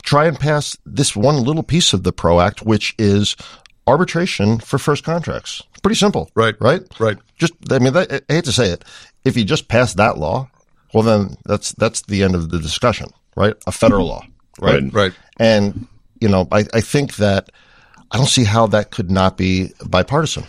[0.04, 3.36] try and pass this one little piece of the PRO Act, which is
[3.88, 5.62] arbitration for first contracts.
[5.84, 6.30] Pretty simple.
[6.36, 6.56] Right.
[6.60, 6.82] Right.
[7.00, 7.18] Right.
[7.38, 8.84] Just, I mean, that, I hate to say it.
[9.26, 10.50] If you just pass that law,
[10.94, 13.54] well, then that's that's the end of the discussion, right?
[13.68, 14.24] A federal law,
[14.60, 14.82] right?
[14.84, 14.94] Right.
[14.94, 15.14] Right.
[15.38, 15.88] And
[16.22, 17.52] you know, I, I think that
[18.12, 20.44] I don't see how that could not be bipartisan.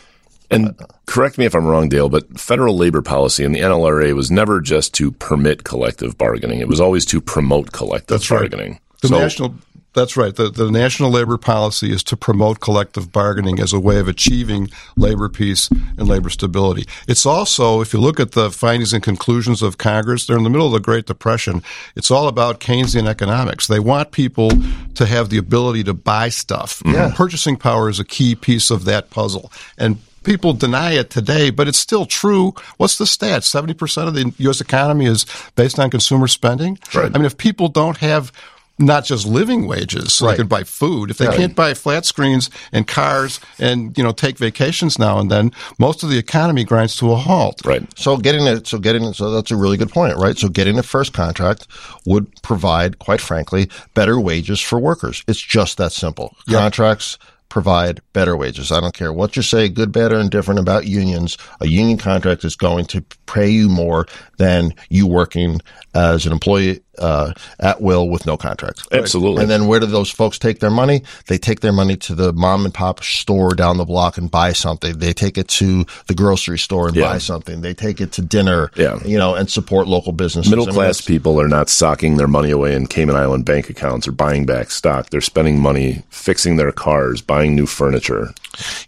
[0.50, 0.74] And
[1.06, 4.60] correct me if I'm wrong, Dale, but federal labor policy and the NLRA was never
[4.62, 6.60] just to permit collective bargaining.
[6.60, 8.40] It was always to promote collective That's right.
[8.50, 8.80] bargaining.
[9.02, 9.54] The So- national.
[9.94, 10.34] That's right.
[10.34, 14.68] The, the national labor policy is to promote collective bargaining as a way of achieving
[14.96, 16.86] labor peace and labor stability.
[17.08, 20.50] It's also, if you look at the findings and conclusions of Congress, they're in the
[20.50, 21.62] middle of the Great Depression.
[21.96, 23.66] It's all about Keynesian economics.
[23.66, 24.50] They want people
[24.94, 26.80] to have the ability to buy stuff.
[26.80, 26.94] Mm-hmm.
[26.94, 27.12] Yeah.
[27.14, 29.50] Purchasing power is a key piece of that puzzle.
[29.78, 32.54] And people deny it today, but it's still true.
[32.76, 33.42] What's the stat?
[33.42, 34.60] 70% of the U.S.
[34.60, 35.24] economy is
[35.56, 36.78] based on consumer spending.
[36.94, 37.10] Right.
[37.12, 38.30] I mean, if people don't have
[38.78, 40.32] not just living wages so Right.
[40.32, 41.36] they can buy food, if they Yeah.
[41.36, 46.02] can't buy flat screens and cars and, you know, take vacations now and then, most
[46.02, 47.60] of the economy grinds to a halt.
[47.64, 47.82] Right.
[47.96, 50.38] So getting it, so getting it, so that's a really good point, right?
[50.38, 51.66] So getting a first contract
[52.06, 55.22] would provide, quite frankly, better wages for workers.
[55.26, 56.34] It's just that simple.
[56.48, 58.70] Contracts provide better wages.
[58.70, 61.38] I don't care what you say, good, bad, or indifferent about unions.
[61.62, 65.60] A union contract is going to pay you more than you working
[65.94, 68.82] as an employee uh, at will with no contract.
[68.92, 69.42] Absolutely.
[69.42, 71.02] And then where do those folks take their money?
[71.26, 74.52] They take their money to the mom and pop store down the block and buy
[74.52, 74.98] something.
[74.98, 77.04] They take it to the grocery store and Yeah.
[77.12, 77.60] buy something.
[77.60, 78.98] They take it to dinner, Yeah.
[79.04, 80.50] you know, and support local businesses.
[80.50, 83.68] Middle I mean, class people are not socking their money away in Cayman Island bank
[83.70, 85.10] accounts or buying back stock.
[85.10, 88.32] They're spending money fixing their cars, buying new furniture,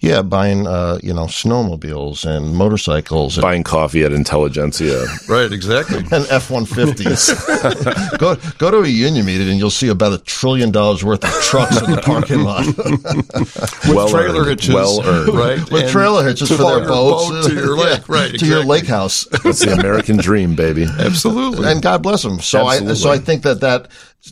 [0.01, 5.07] Yeah, buying, uh, you know, snowmobiles and motorcycles and, buying coffee at Intelligentsia.
[5.29, 5.99] Right, exactly.
[6.11, 7.31] and F-150s.
[8.19, 11.31] go, go to a union meeting and you'll see about a trillion dollars worth of
[11.43, 12.67] trucks in the parking lot.
[13.87, 14.49] With Well trailer earned.
[14.61, 14.75] hitches.
[14.75, 15.35] Well earned.
[15.35, 15.71] Right.
[15.71, 17.31] With And trailer hitches for their boats.
[17.31, 18.09] boat to your Yeah, lake.
[18.09, 18.39] Right.
[18.39, 19.25] To your lake house.
[19.45, 20.85] That's the American dream, baby.
[20.85, 21.67] Absolutely.
[21.69, 22.41] and God bless them.
[22.41, 23.89] So I so I think that that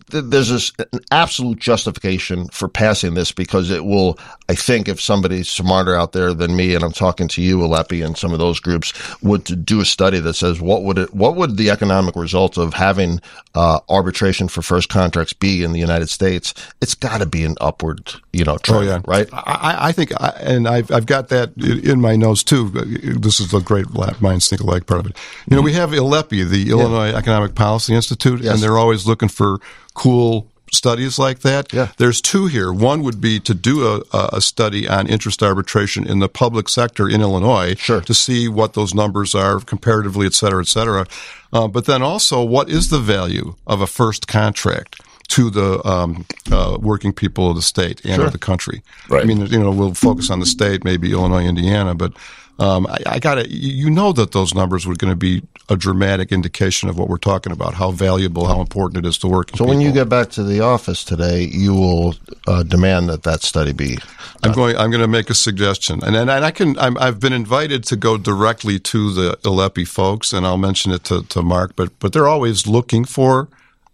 [0.09, 5.49] there's this, an absolute justification for passing this because it will, I think, if somebody's
[5.49, 8.61] smarter out there than me, and I'm talking to you, ILEPI, and some of those
[8.61, 12.59] groups, would do a study that says what would it, what would the economic result
[12.59, 13.21] of having
[13.55, 16.53] uh, arbitration for first contracts be in the United States?
[16.81, 19.01] It's got to be an upward, you know, trend, oh, yeah.
[19.07, 19.29] right?
[19.33, 22.69] I, I think, I, and I've, I've got that in my notes too.
[22.69, 23.87] This is a great
[24.21, 25.17] mind think alike part of it.
[25.49, 27.17] You know, we have ILEPI, the Illinois yeah.
[27.17, 28.55] Economic Policy Institute, yes.
[28.55, 29.61] and they're always looking for
[29.99, 31.73] cool studies like that.
[31.73, 31.89] Yeah.
[31.97, 32.73] There's two here.
[32.73, 37.09] One would be to do a, a study on interest arbitration in the public sector
[37.09, 38.01] in Illinois sure.
[38.03, 41.07] to see what those numbers are comparatively, et cetera, et cetera.
[41.53, 45.01] Uh, but then also, what is the value of a first contract?
[45.29, 48.25] to the um, uh, working people of the state and sure.
[48.25, 48.83] of the country.
[49.11, 49.23] Right.
[49.23, 52.15] I mean, you know, we'll focus on the state, maybe Illinois, Indiana, but
[52.59, 55.77] um, I, I got to, you know, that those numbers were going to be a
[55.77, 59.51] dramatic indication of what we're talking about, how valuable, how important it is to work.
[59.57, 62.15] So when you get back to the office today, you will
[62.47, 63.99] uh, demand that that study be.
[64.43, 64.77] I'm going.
[64.77, 66.79] I'm going to make a suggestion, and and, and I can.
[66.79, 71.05] i have been invited to go directly to the ILEPI folks, and I'll mention it
[71.05, 71.75] to, to Mark.
[71.75, 73.49] But but they're always looking for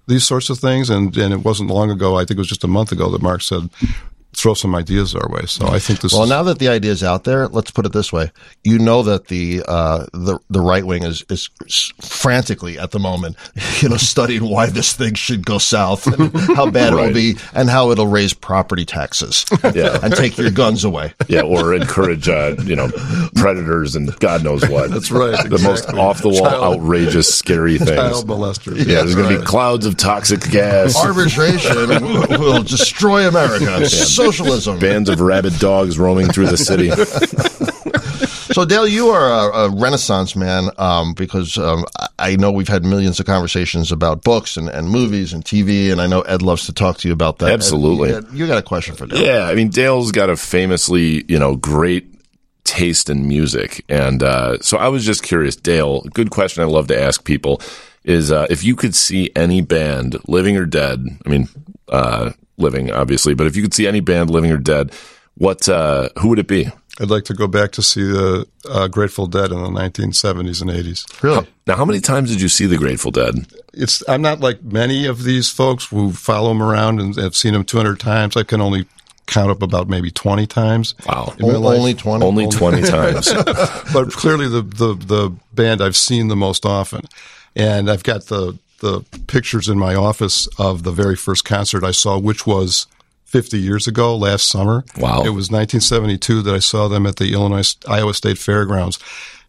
[0.07, 2.17] these sorts of things, and and it wasn't long ago.
[2.17, 3.71] I think it was just a month ago that Mark said
[4.35, 5.47] throw some ideas our way.
[5.47, 6.13] So I think this.
[6.13, 8.31] Well, is, now that the idea is out there, let's put it this way:
[8.63, 11.49] you know that the uh, the the right wing is is
[12.01, 13.37] frantically at the moment,
[13.81, 17.05] you know, studying why this thing should go south and how bad right.
[17.05, 19.45] it will be and how it'll raise property taxes,
[19.75, 19.99] yeah.
[20.03, 22.89] and take your guns away, yeah, or encourage uh, you know
[23.37, 24.91] predators and God knows what.
[24.91, 25.31] That's right.
[25.49, 25.63] The exactly.
[25.63, 27.91] most off the wall, outrageous, scary things.
[27.91, 28.77] Child molesters.
[28.79, 30.97] Yeah, yeah there's going to be clouds of toxic gas.
[30.97, 32.01] Arbitration
[32.41, 33.87] will destroy America.
[33.87, 34.79] So socialism.
[34.79, 36.91] Bands of rabid dogs roaming through the city.
[38.55, 41.85] so, Dale, you are a, a renaissance man um, because um,
[42.19, 46.01] I know we've had millions of conversations about books and, and, movies and TV, and
[46.01, 47.51] I know Ed loves to talk to you about that.
[47.51, 48.13] Absolutely.
[48.13, 49.23] Ed, you got a question for Dale?
[49.23, 52.07] Yeah, I mean, Dale's got a famously, you know, great
[52.65, 56.03] taste in music, and uh, so I was just curious, Dale.
[56.03, 56.63] Good question.
[56.63, 57.61] I love to ask people
[58.05, 61.05] is uh, if you could see any band, living or dead.
[61.25, 61.49] I mean,
[61.89, 64.93] uh, living, obviously, but if you could see any band, living or dead,
[65.37, 66.71] what uh, who would it be?
[67.01, 70.71] I'd like to go back to see the uh, Grateful Dead in the 1970s and
[70.71, 71.23] 80s.
[71.25, 71.47] Really?
[71.67, 73.35] Now, how many times did you see the Grateful Dead?
[73.73, 77.53] It's I'm not like many of these folks who follow them around and have seen
[77.53, 78.37] them 200 times.
[78.37, 78.87] I can only
[79.27, 80.95] count up about maybe 20 times.
[81.07, 81.35] Wow.
[81.43, 82.25] Only 20?
[82.25, 83.33] Only 20 times.
[83.93, 87.07] but clearly the, the, the band I've seen the most often.
[87.57, 91.91] And I've got the the pictures in my office of the very first concert I
[91.91, 92.87] saw, which was
[93.25, 94.85] 50 years ago, last summer.
[94.99, 95.23] Wow.
[95.25, 98.99] It was 1972 that I saw them at the Illinois Iowa State Fairgrounds.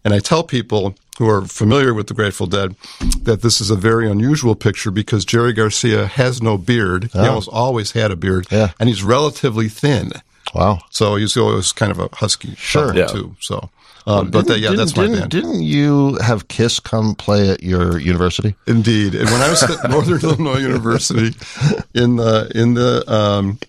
[0.06, 2.76] And I tell people who are familiar with the Grateful Dead
[3.24, 7.10] that this is a very unusual picture because Jerry Garcia has no beard.
[7.14, 7.22] Oh.
[7.22, 7.30] He ah.
[7.30, 8.48] almost always had a beard.
[8.50, 8.72] Yeah.
[8.80, 10.12] And he's relatively thin.
[10.54, 10.80] Wow.
[10.92, 12.56] So he's always kind of a husky.
[12.56, 12.96] Sure.
[12.96, 13.08] Yeah.
[13.08, 13.36] Too.
[13.42, 13.70] So
[14.08, 15.32] um, but that, yeah, that's my didn't, band.
[15.32, 18.56] Didn't you have Kiss come play at your university?
[18.68, 19.16] Indeed.
[19.16, 21.38] And when I was at Northern Illinois University
[21.94, 23.60] in the in the um,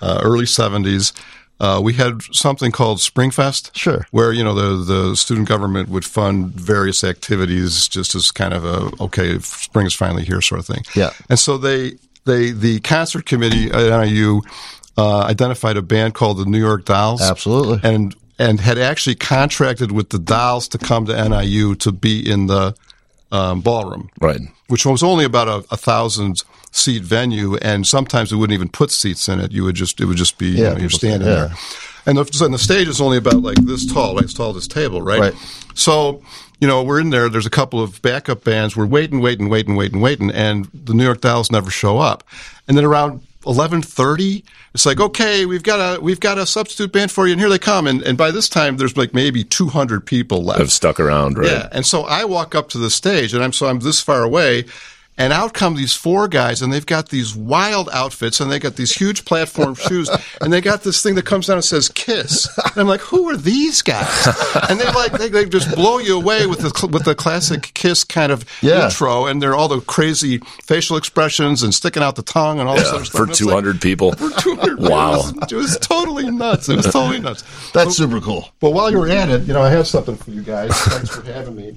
[0.00, 1.12] uh, early seventies,
[1.60, 3.76] uh, we had something called Springfest.
[3.76, 4.06] Sure.
[4.10, 8.64] Where, you know, the, the student government would fund various activities just as kind of
[8.64, 10.82] a, okay, spring is finally here sort of thing.
[10.94, 11.10] Yeah.
[11.28, 14.40] And so they, they, the concert committee at NIU,
[14.96, 17.20] uh, identified a band called the New York Dolls.
[17.22, 17.80] Absolutely.
[17.82, 22.46] And and had actually contracted with the Dolls to come to NIU to be in
[22.46, 22.74] the
[23.30, 24.40] um, ballroom, right?
[24.68, 28.90] Which was only about a, a, thousand seat venue, and sometimes we wouldn't even put
[28.90, 29.52] seats in it.
[29.52, 31.34] You would just it would just be yeah, you know, you're standing yeah.
[31.34, 31.54] there,
[32.06, 34.56] and the, so the stage is only about like this tall, like as tall as
[34.56, 35.20] this table, right?
[35.20, 35.34] Right.
[35.74, 36.22] So
[36.60, 37.28] you know, we're in there.
[37.28, 38.74] There's a couple of backup bands.
[38.74, 42.24] We're waiting, waiting, waiting, waiting, waiting, and the New York Dolls never show up.
[42.66, 46.92] And then around eleven thirty, it's like, okay, we've got a we've got a substitute
[46.92, 47.86] band for you, and here they come.
[47.86, 50.60] And and by this time, there's like maybe two hundred people left.
[50.60, 51.48] Have stuck around, right?
[51.48, 51.68] Yeah.
[51.72, 54.64] And so I walk up to the stage, and I'm so I'm this far away,
[55.20, 58.76] and out come these four guys, and they've got these wild outfits, and they got
[58.76, 60.08] these huge platform shoes,
[60.40, 63.28] and they got this thing that comes down and says "Kiss." And I'm like, "Who
[63.28, 64.28] are these guys?"
[64.70, 68.04] And they like they, they just blow you away with the with the classic Kiss
[68.04, 68.86] kind of yeah.
[68.86, 72.76] intro, and they're all the crazy facial expressions and sticking out the tongue and all
[72.76, 73.08] yeah, this stuff.
[73.08, 74.12] For 200 like, people.
[74.12, 76.68] For 200 wow, it was, it was, totally nuts.
[76.68, 77.44] It was totally nuts.
[77.72, 78.48] That's super cool.
[78.60, 80.70] But while you're at it, you know, I have something for you guys.
[80.72, 81.76] Thanks for having me.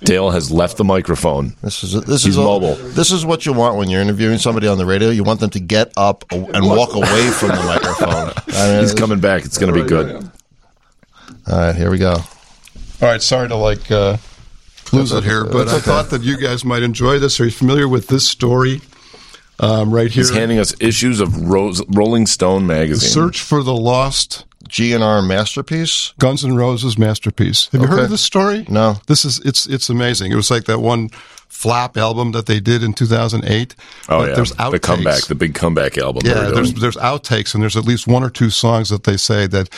[0.00, 1.54] Dale has left the microphone.
[1.62, 2.74] This is this He's is mobile.
[2.74, 5.10] This is what you want when you're interviewing somebody on the radio.
[5.10, 8.32] You want them to get up and walk away from the microphone.
[8.54, 9.44] I mean, He's coming back.
[9.44, 10.30] It's going to be good.
[11.50, 12.12] All right, here we go.
[12.12, 14.16] All right, sorry to like uh,
[14.92, 17.40] lose it here, but I thought that you guys might enjoy this.
[17.40, 18.80] Are you familiar with this story
[19.60, 20.22] um, right here.
[20.22, 23.10] He's handing us issues of Rose, Rolling Stone magazine.
[23.10, 26.12] Search for the lost GNR masterpiece.
[26.18, 27.68] Guns N' Roses masterpiece.
[27.72, 28.64] Have you heard of this story?
[28.68, 28.96] No.
[29.06, 30.32] This is it's it's amazing.
[30.32, 31.08] It was like that one
[31.48, 33.74] flop album that they did in 2008.
[34.08, 34.82] Oh But yeah, there's the outtakes.
[34.82, 36.22] comeback, the big comeback album.
[36.24, 36.80] Yeah, there's doing.
[36.80, 39.70] there's outtakes and there's at least one or two songs that they say that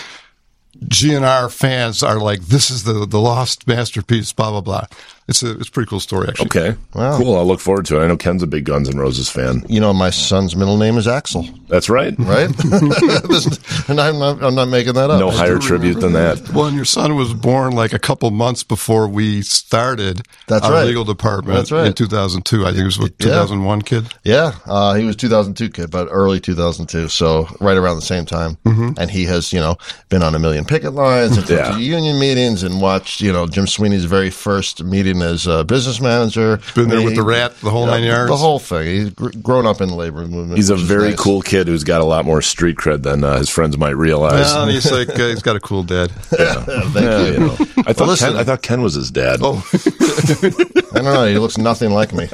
[0.84, 4.32] GNR fans are like, this is the the lost masterpiece.
[4.32, 4.86] Blah blah blah.
[5.30, 6.46] It's a it's a pretty cool story actually.
[6.46, 6.76] okay.
[6.92, 7.36] Cool.
[7.36, 8.04] I'll look forward to it.
[8.04, 9.64] I know Ken's a big Guns N' Roses fan.
[9.68, 12.14] You know, my son's middle name is Axel, That's right.
[12.18, 12.50] right?
[13.88, 15.18] And I'm not, I'm not making that up.
[15.20, 16.50] No higher tribute than that.
[16.50, 20.72] Well, and your son was born like a couple months before we started That's our
[20.72, 20.86] right.
[20.86, 21.86] legal department That's right.
[21.86, 22.62] in 2002.
[22.64, 24.12] I think it was what, 2001 kid.
[24.24, 28.56] Yeah, uh, he was 2002 kid, but early 2002, so right around the same time.
[28.64, 28.92] Mm-hmm.
[28.98, 29.76] And he has, you know,
[30.08, 31.76] been on a million picket lines and Yeah.
[31.78, 36.58] union meetings and watched, you know, Jim Sweeney's very first meeting as a business manager.
[36.74, 38.30] Been there I mean, with the rat, the whole yeah, nine yards.
[38.30, 38.86] The whole thing.
[38.86, 40.56] He's grown up in the labor movement.
[40.56, 41.18] He's a very nice.
[41.20, 44.52] cool kid who's got a lot more street cred than uh, his friends might realize.
[44.52, 46.10] Well, and he's like uh, he's got a cool dad.
[46.30, 47.32] Thank Yeah, you.
[47.32, 47.56] you know.
[47.86, 49.40] I thought listen- Ken, I thought Ken was his dad.
[49.42, 51.26] Oh, I don't know.
[51.26, 52.28] He looks nothing like me.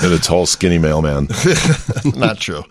[0.00, 1.28] And a tall, skinny mailman.
[2.14, 2.62] Not true.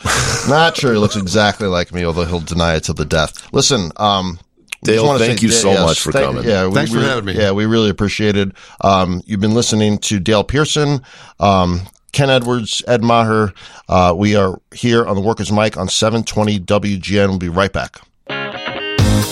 [0.48, 0.92] Not true.
[0.92, 3.52] He looks exactly like me, although he'll deny it to the death.
[3.54, 4.47] Listen, um, we
[4.84, 6.44] Dale, just wanna thank say- you so yes, much for thank- coming.
[6.48, 7.34] Yeah, we Thanks for really- having me.
[7.36, 8.52] Yeah, we really appreciate it.
[8.82, 11.02] Um, you've been listening to Dale Pierson,
[11.40, 11.82] um,
[12.14, 13.54] Ken Edwards, Ed Maher.
[13.90, 17.30] Uh, we are here on the Workers' Mic on 720 WGN.
[17.30, 18.00] We'll be right back.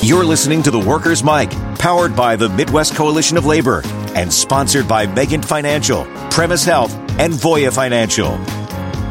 [0.02, 3.82] You're listening to the Workers' Mic, powered by the Midwest Coalition of Labor
[4.14, 8.38] and sponsored by Megan Financial, Premise Health, and Voya Financial.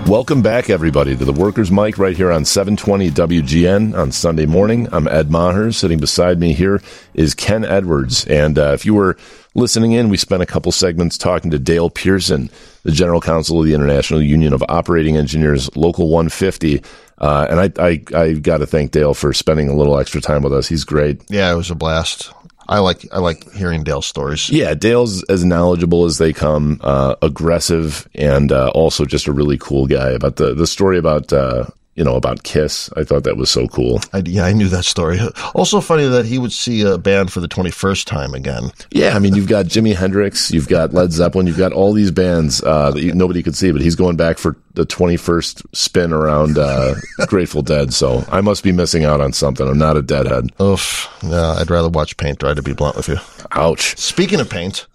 [0.06, 4.86] Welcome back, everybody, to the Workers' Mic right here on 720 WGN on Sunday morning.
[4.92, 5.72] I'm Ed Maher.
[5.72, 6.82] Sitting beside me here
[7.14, 8.26] is Ken Edwards.
[8.26, 9.16] And uh, if you were
[9.54, 12.50] listening in, we spent a couple segments talking to Dale Pierson,
[12.82, 16.82] the General Counsel of the International Union of Operating Engineers, Local 150.
[17.16, 20.42] Uh, and I, I, I got to thank Dale for spending a little extra time
[20.42, 20.68] with us.
[20.68, 21.22] He's great.
[21.30, 22.30] Yeah, it was a blast.
[22.68, 24.48] I like I like hearing Dale's stories.
[24.50, 29.58] Yeah, Dale's as knowledgeable as they come, uh, aggressive, and uh, also just a really
[29.58, 30.10] cool guy.
[30.10, 33.66] About the the story about uh, you know about Kiss, I thought that was so
[33.68, 34.00] cool.
[34.12, 35.20] I, yeah, I knew that story.
[35.54, 38.70] Also funny that he would see a band for the 21st time again.
[38.90, 42.10] Yeah, I mean you've got Jimi Hendrix, you've got Led Zeppelin, you've got all these
[42.10, 45.62] bands uh, that you, nobody could see, but he's going back for the twenty first
[45.74, 46.94] spin around uh,
[47.26, 47.94] Grateful Dead.
[47.94, 49.66] So I must be missing out on something.
[49.66, 50.50] I'm not a deadhead.
[50.60, 51.08] Oof.
[51.22, 53.16] Yeah, I'd rather watch paint dry, to be blunt with you.
[53.52, 53.96] Ouch.
[53.96, 54.86] Speaking of paint,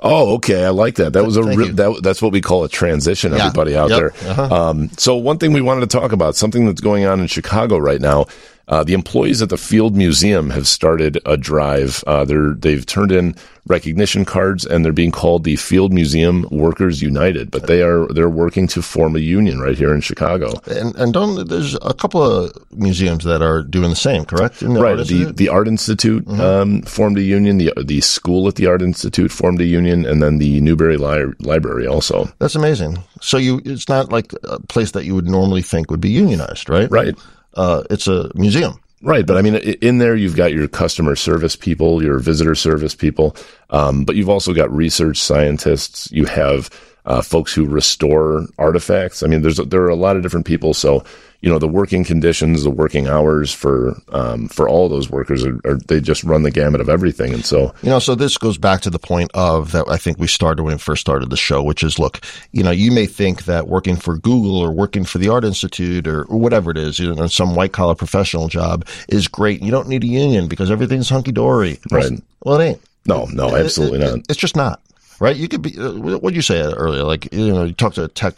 [0.00, 0.64] Oh, okay.
[0.64, 1.14] I like that.
[1.14, 3.32] That was a re- that, that's what we call a transition.
[3.32, 3.46] Yeah.
[3.46, 3.98] Everybody out Yep.
[3.98, 4.30] there.
[4.30, 4.54] Uh-huh.
[4.70, 7.78] Um, so one thing we wanted to talk about, something that's going on in Chicago
[7.78, 8.26] right now.
[8.68, 12.02] Uh, the employees at the Field Museum have started a drive.
[12.06, 13.36] Uh, they're they've turned in
[13.68, 17.50] recognition cards and they're being called the Field Museum Workers United.
[17.50, 20.52] But they are they're working to form a union right here in Chicago.
[20.66, 24.58] and and don't there's a couple of museums that are doing the same, correct?
[24.60, 24.98] The Right.
[24.98, 25.36] Art The Institute?
[25.36, 26.40] the Art Institute Mm-hmm.
[26.40, 27.58] um, formed a union.
[27.58, 31.34] The the school at the Art Institute formed a union, and then the Newberry Li-
[31.40, 32.28] Library also.
[32.40, 32.98] That's amazing.
[33.20, 36.68] So you, it's not like a place that you would normally think would be unionized,
[36.68, 36.90] right?
[36.90, 37.14] Right.
[37.56, 38.80] Uh, it's a museum.
[39.02, 42.94] Right, but I mean, in there you've got your customer service people, your visitor service
[42.94, 43.36] people,
[43.70, 46.10] um, but you've also got research scientists.
[46.10, 46.70] You have
[47.04, 49.22] uh, folks who restore artifacts.
[49.22, 50.72] I mean, there's there are a lot of different people.
[50.72, 51.04] So,
[51.40, 55.60] you know, the working conditions, the working hours for um, for all those workers are,
[55.64, 57.32] are they just run the gamut of everything.
[57.34, 60.18] And so, You know, so this goes back to the point of that I think
[60.18, 62.20] we started when we first started the show, which is look,
[62.52, 66.06] you know, you may think that working for Google or working for the Art Institute
[66.06, 69.62] or, or whatever it is, you know, some white collar professional job is great.
[69.62, 71.78] You don't need a union because everything's hunky dory.
[71.90, 72.12] Right.
[72.44, 72.80] Well, it ain't.
[73.06, 74.24] no, no, absolutely It- it- not.
[74.30, 74.80] It's just not.
[75.18, 75.34] Right?
[75.36, 77.02] You could be, uh, what did you say earlier?
[77.02, 78.34] Like, you know, you talk to a tech,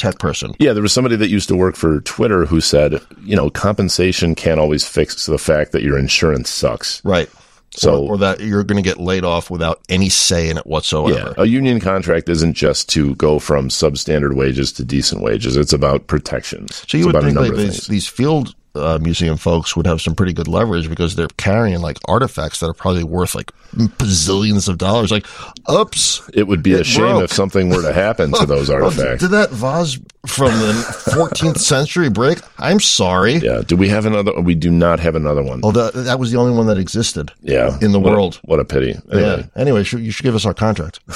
[0.00, 0.54] tech person.
[0.58, 4.34] Yeah, there was somebody that used to work for Twitter who said, you know, compensation
[4.34, 7.04] can't always fix the fact that your insurance sucks.
[7.04, 7.28] Right.
[7.72, 10.66] So- or, or that you're going to get laid off without any say in it
[10.66, 11.34] whatsoever.
[11.36, 15.56] Yeah, a union contract isn't just to go from substandard wages to decent wages.
[15.56, 16.82] It's about protections.
[16.88, 20.00] So you it's would about think like these, these field uh, museum folks would have
[20.00, 24.68] some pretty good leverage because they're carrying like artifacts that are probably worth like bazillions
[24.68, 25.10] of dollars.
[25.10, 25.26] Like,
[25.70, 27.24] oops, It would be a shame broke.
[27.24, 29.22] if something were to happen to those artifacts.
[29.22, 30.72] Did that vase from the
[31.14, 32.38] 14th century break?
[32.58, 33.34] I'm sorry.
[33.34, 33.62] Yeah.
[33.66, 34.40] Do we have another?
[34.40, 35.60] We do not have another one.
[35.64, 37.32] Oh, that, that was the only one that existed.
[37.42, 37.78] yeah.
[37.80, 38.40] in the What a- world.
[38.44, 38.94] what a pity.
[39.12, 39.60] Anyway, Yeah.
[39.60, 41.00] Anyway, you should give us our contract.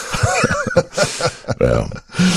[1.60, 1.88] yeah.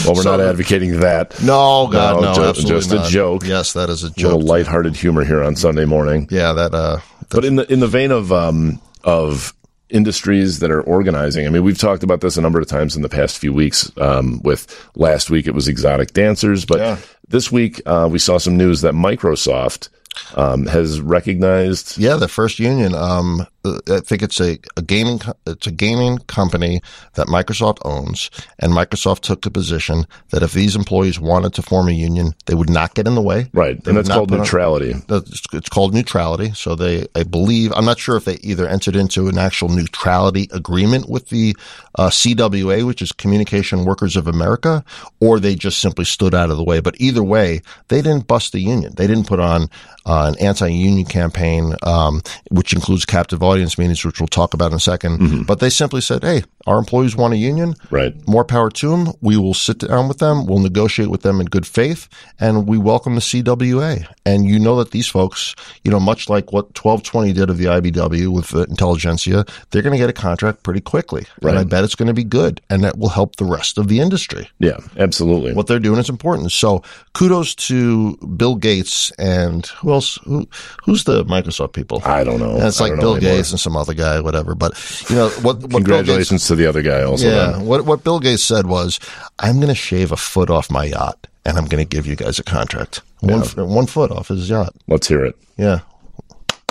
[0.05, 1.41] Well, we're not advocating that.
[1.41, 3.45] No, God, No, no, ju- absolutely just a joke.
[3.45, 4.31] Yes, that is a joke.
[4.31, 6.27] A little lighthearted humor here on Sunday morning.
[6.31, 6.99] Yeah, that uh,
[7.29, 9.53] But in the in the vein of um of
[9.89, 11.45] industries that are organizing.
[11.45, 13.91] I mean, we've talked about this a number of times in the past few weeks.
[13.97, 16.97] Um, with last week, it was exotic dancers, but yeah.
[17.29, 19.89] this week uh, we saw some news that Microsoft
[20.35, 21.97] um, has recognized.
[21.97, 22.95] Yeah, the first union.
[22.95, 23.45] Um,
[23.89, 26.81] I think it's a, a gaming it's a gaming company
[27.13, 31.87] that Microsoft owns, and Microsoft took the position that if these employees wanted to form
[31.87, 33.49] a union, they would not get in the way.
[33.53, 34.93] Right, they and that's called neutrality.
[34.93, 36.51] On, it's called neutrality.
[36.53, 40.47] So they, I believe, I'm not sure if they either entered into an actual neutrality
[40.51, 41.55] agreement with the
[41.95, 44.83] uh, CWA, which is Communication Workers of America,
[45.19, 46.79] or they just simply stood out of the way.
[46.79, 48.93] But either way, they didn't bust the union.
[48.95, 49.69] They didn't put on
[50.05, 54.75] uh, an anti-union campaign, um, which includes captive audience meetings, which we'll talk about in
[54.75, 55.41] a 2nd mm-hmm.
[55.43, 57.75] But they simply said, "Hey, our employees want a union.
[57.89, 58.13] Right.
[58.27, 59.13] More power to them.
[59.21, 60.45] We will sit down with them.
[60.45, 64.05] We'll negotiate with them in good faith, and we welcome the CWA.
[64.25, 67.65] And you know that these folks, you know, much like what 1220 did of the
[67.65, 71.51] IBW with the intelligentsia, they're going to get a contract pretty quickly, right.
[71.51, 73.87] and I bet it's going to be good, and that will help the rest of
[73.87, 74.49] the industry.
[74.59, 75.53] Yeah, absolutely.
[75.53, 76.51] What they're doing is important.
[76.51, 76.83] So
[77.13, 80.19] kudos to Bill Gates and who else?
[80.25, 80.47] Who,
[80.83, 82.01] who's the Microsoft people?
[82.03, 82.55] I don't know.
[82.55, 84.55] And it's like Bill Gates and some other guy, whatever.
[84.55, 84.73] But
[85.09, 85.61] you know what?
[85.61, 87.27] what Congratulations Gates, to the other guy also.
[87.27, 87.51] Yeah.
[87.51, 87.65] Then.
[87.65, 88.99] What what Bill Gates said was,
[89.39, 92.15] "I'm going to shave a foot off my yacht, and I'm going to give you
[92.15, 93.01] guys a contract.
[93.19, 93.63] One yeah.
[93.63, 94.73] one foot off his yacht.
[94.87, 95.35] Let's hear it.
[95.57, 95.79] Yeah.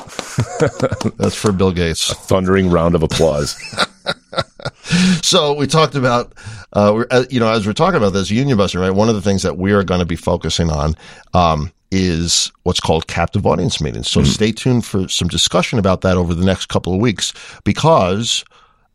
[1.16, 2.11] That's for Bill Gates.
[2.11, 3.57] A thundering round of applause.
[5.23, 6.35] so we talked about,
[6.73, 8.91] uh, uh, you know, as we're talking about this union busting, right?
[8.91, 10.95] One of the things that we are going to be focusing on
[11.35, 14.11] um, is what's called captive audience meetings.
[14.11, 14.31] So mm-hmm.
[14.31, 17.33] stay tuned for some discussion about that over the next couple of weeks
[17.65, 18.45] because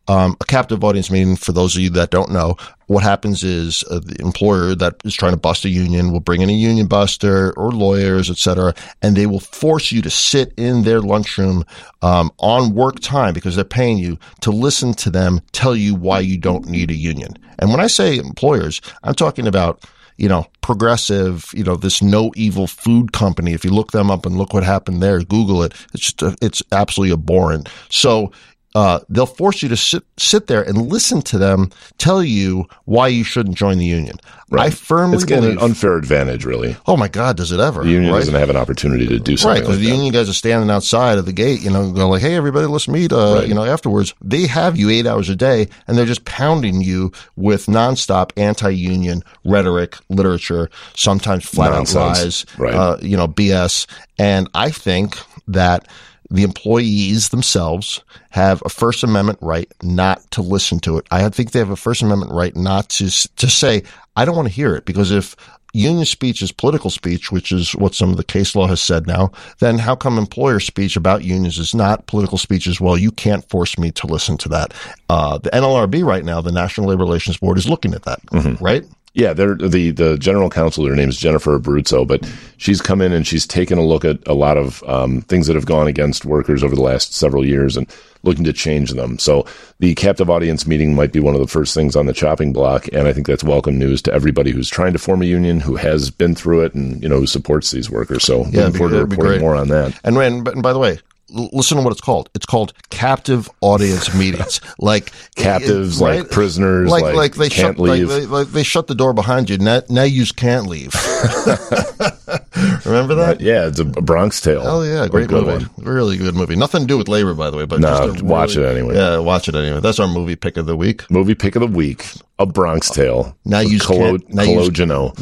[0.08, 3.84] um, a captive audience meeting, for those of you that don't know, what happens is
[3.90, 6.86] uh, the employer that is trying to bust a union will bring in a union
[6.86, 11.64] buster or lawyers, et cetera, and they will force you to sit in their lunchroom
[12.02, 16.20] um, on work time because they're paying you to listen to them tell you why
[16.20, 17.34] you don't need a union.
[17.58, 19.84] And when I say employers, I'm talking about
[20.18, 23.54] you know, progressive, you know, this no evil food company.
[23.54, 25.72] If you look them up and look what happened there, Google it.
[25.94, 27.68] It's just, a, it's absolutely abhorrent.
[27.88, 28.30] So
[28.74, 33.08] uh, they'll force you to sit sit there and listen to them tell you why
[33.08, 34.16] you shouldn't join the union.
[34.50, 34.66] Right.
[34.66, 36.76] I firmly it's believe, an unfair advantage, really.
[36.86, 37.82] Oh my God, does it ever?
[37.82, 38.18] The union right?
[38.18, 39.54] doesn't have an opportunity to do something.
[39.54, 39.96] Right, because like the that.
[39.96, 42.88] union guys are standing outside of the gate, you know, going like, "Hey, everybody, let's
[42.88, 43.48] meet." Uh, right.
[43.48, 47.12] You know, afterwards, they have you eight hours a day, and they're just pounding you
[47.36, 51.96] with nonstop anti-union rhetoric, literature, sometimes flat Nonsense.
[51.96, 52.74] out lies, right.
[52.74, 53.86] uh, you know, BS.
[54.18, 55.16] And I think
[55.48, 55.88] that
[56.32, 61.06] the employees themselves have a First Amendment right not to listen to it.
[61.10, 63.82] I think they have a First Amendment right not to to say,
[64.16, 65.36] I don't want to hear it because if
[65.72, 69.06] union speech is political speech, which is what some of the case law has said
[69.06, 72.96] now, then how come employer speech about unions is not political speech as well?
[72.96, 74.74] You can't force me to listen to that.
[75.08, 78.62] Uh, the NLRB right now, the National Labor Relations Board, is looking at that, mm-hmm.
[78.62, 78.84] right?
[79.14, 80.86] Yeah, they're, the the general counsel.
[80.86, 84.26] Her name is Jennifer Abruzzo, but she's come in and she's taken a look at
[84.26, 87.76] a lot of um, things that have gone against workers over the last several years
[87.76, 87.86] and
[88.22, 89.18] looking to change them.
[89.18, 89.44] So
[89.80, 92.88] the captive audience meeting might be one of the first things on the chopping block,
[92.92, 95.76] and I think that's welcome news to everybody who's trying to form a union, who
[95.76, 98.24] has been through it, and you know who supports these workers.
[98.24, 99.98] So yeah, looking forward to reporting more on that.
[100.04, 101.00] And, and, and by the way,
[101.32, 102.30] listen to what it's called.
[102.34, 104.60] It's called captive audience meetings.
[104.78, 106.20] Like captives, it, right?
[106.20, 108.08] like prisoners, like, like, like they can't shut, leave.
[108.08, 109.58] Like, they, like they shut the door behind you.
[109.58, 110.94] Now, now you can't leave.
[112.84, 113.38] Remember that?
[113.40, 114.62] Yeah, it's a Bronx Tale.
[114.64, 115.64] Oh yeah, great movie.
[115.64, 115.70] One.
[115.78, 116.56] Really good movie.
[116.56, 117.66] Nothing to do with labor, by the way.
[117.66, 118.94] But no, watch it anyway.
[118.94, 119.80] Yeah, watch it anyway.
[119.80, 121.10] That's our movie pick of the week.
[121.10, 122.06] Movie pick of the week.
[122.38, 123.36] A Bronx Tale.
[123.44, 124.28] Now you can't.
[124.32, 125.14] Now Calogero.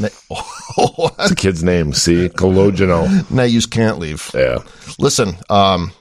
[1.19, 1.93] It's a kid's name.
[1.93, 3.31] See, Calogero.
[3.31, 4.31] Now you can't leave.
[4.35, 4.59] Yeah.
[4.99, 5.37] Listen.
[5.49, 5.93] Um,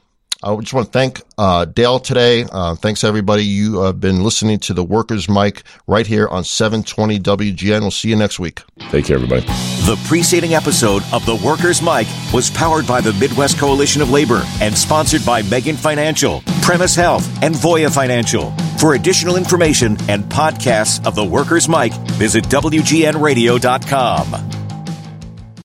[0.42, 2.46] I just want to thank uh, Dale today.
[2.50, 3.44] Uh, thanks everybody.
[3.44, 7.82] You have been listening to the Workers Mic right here on 720 WGN.
[7.82, 8.62] We'll see you next week.
[8.90, 9.42] Take care, everybody.
[9.42, 14.42] The preceding episode of the Workers Mic was powered by the Midwest Coalition of Labor
[14.62, 18.52] and sponsored by Megan Financial, Premise Health, and Voya Financial.
[18.80, 24.69] For additional information and podcasts of the Workers Mic, visit WGNradio.com.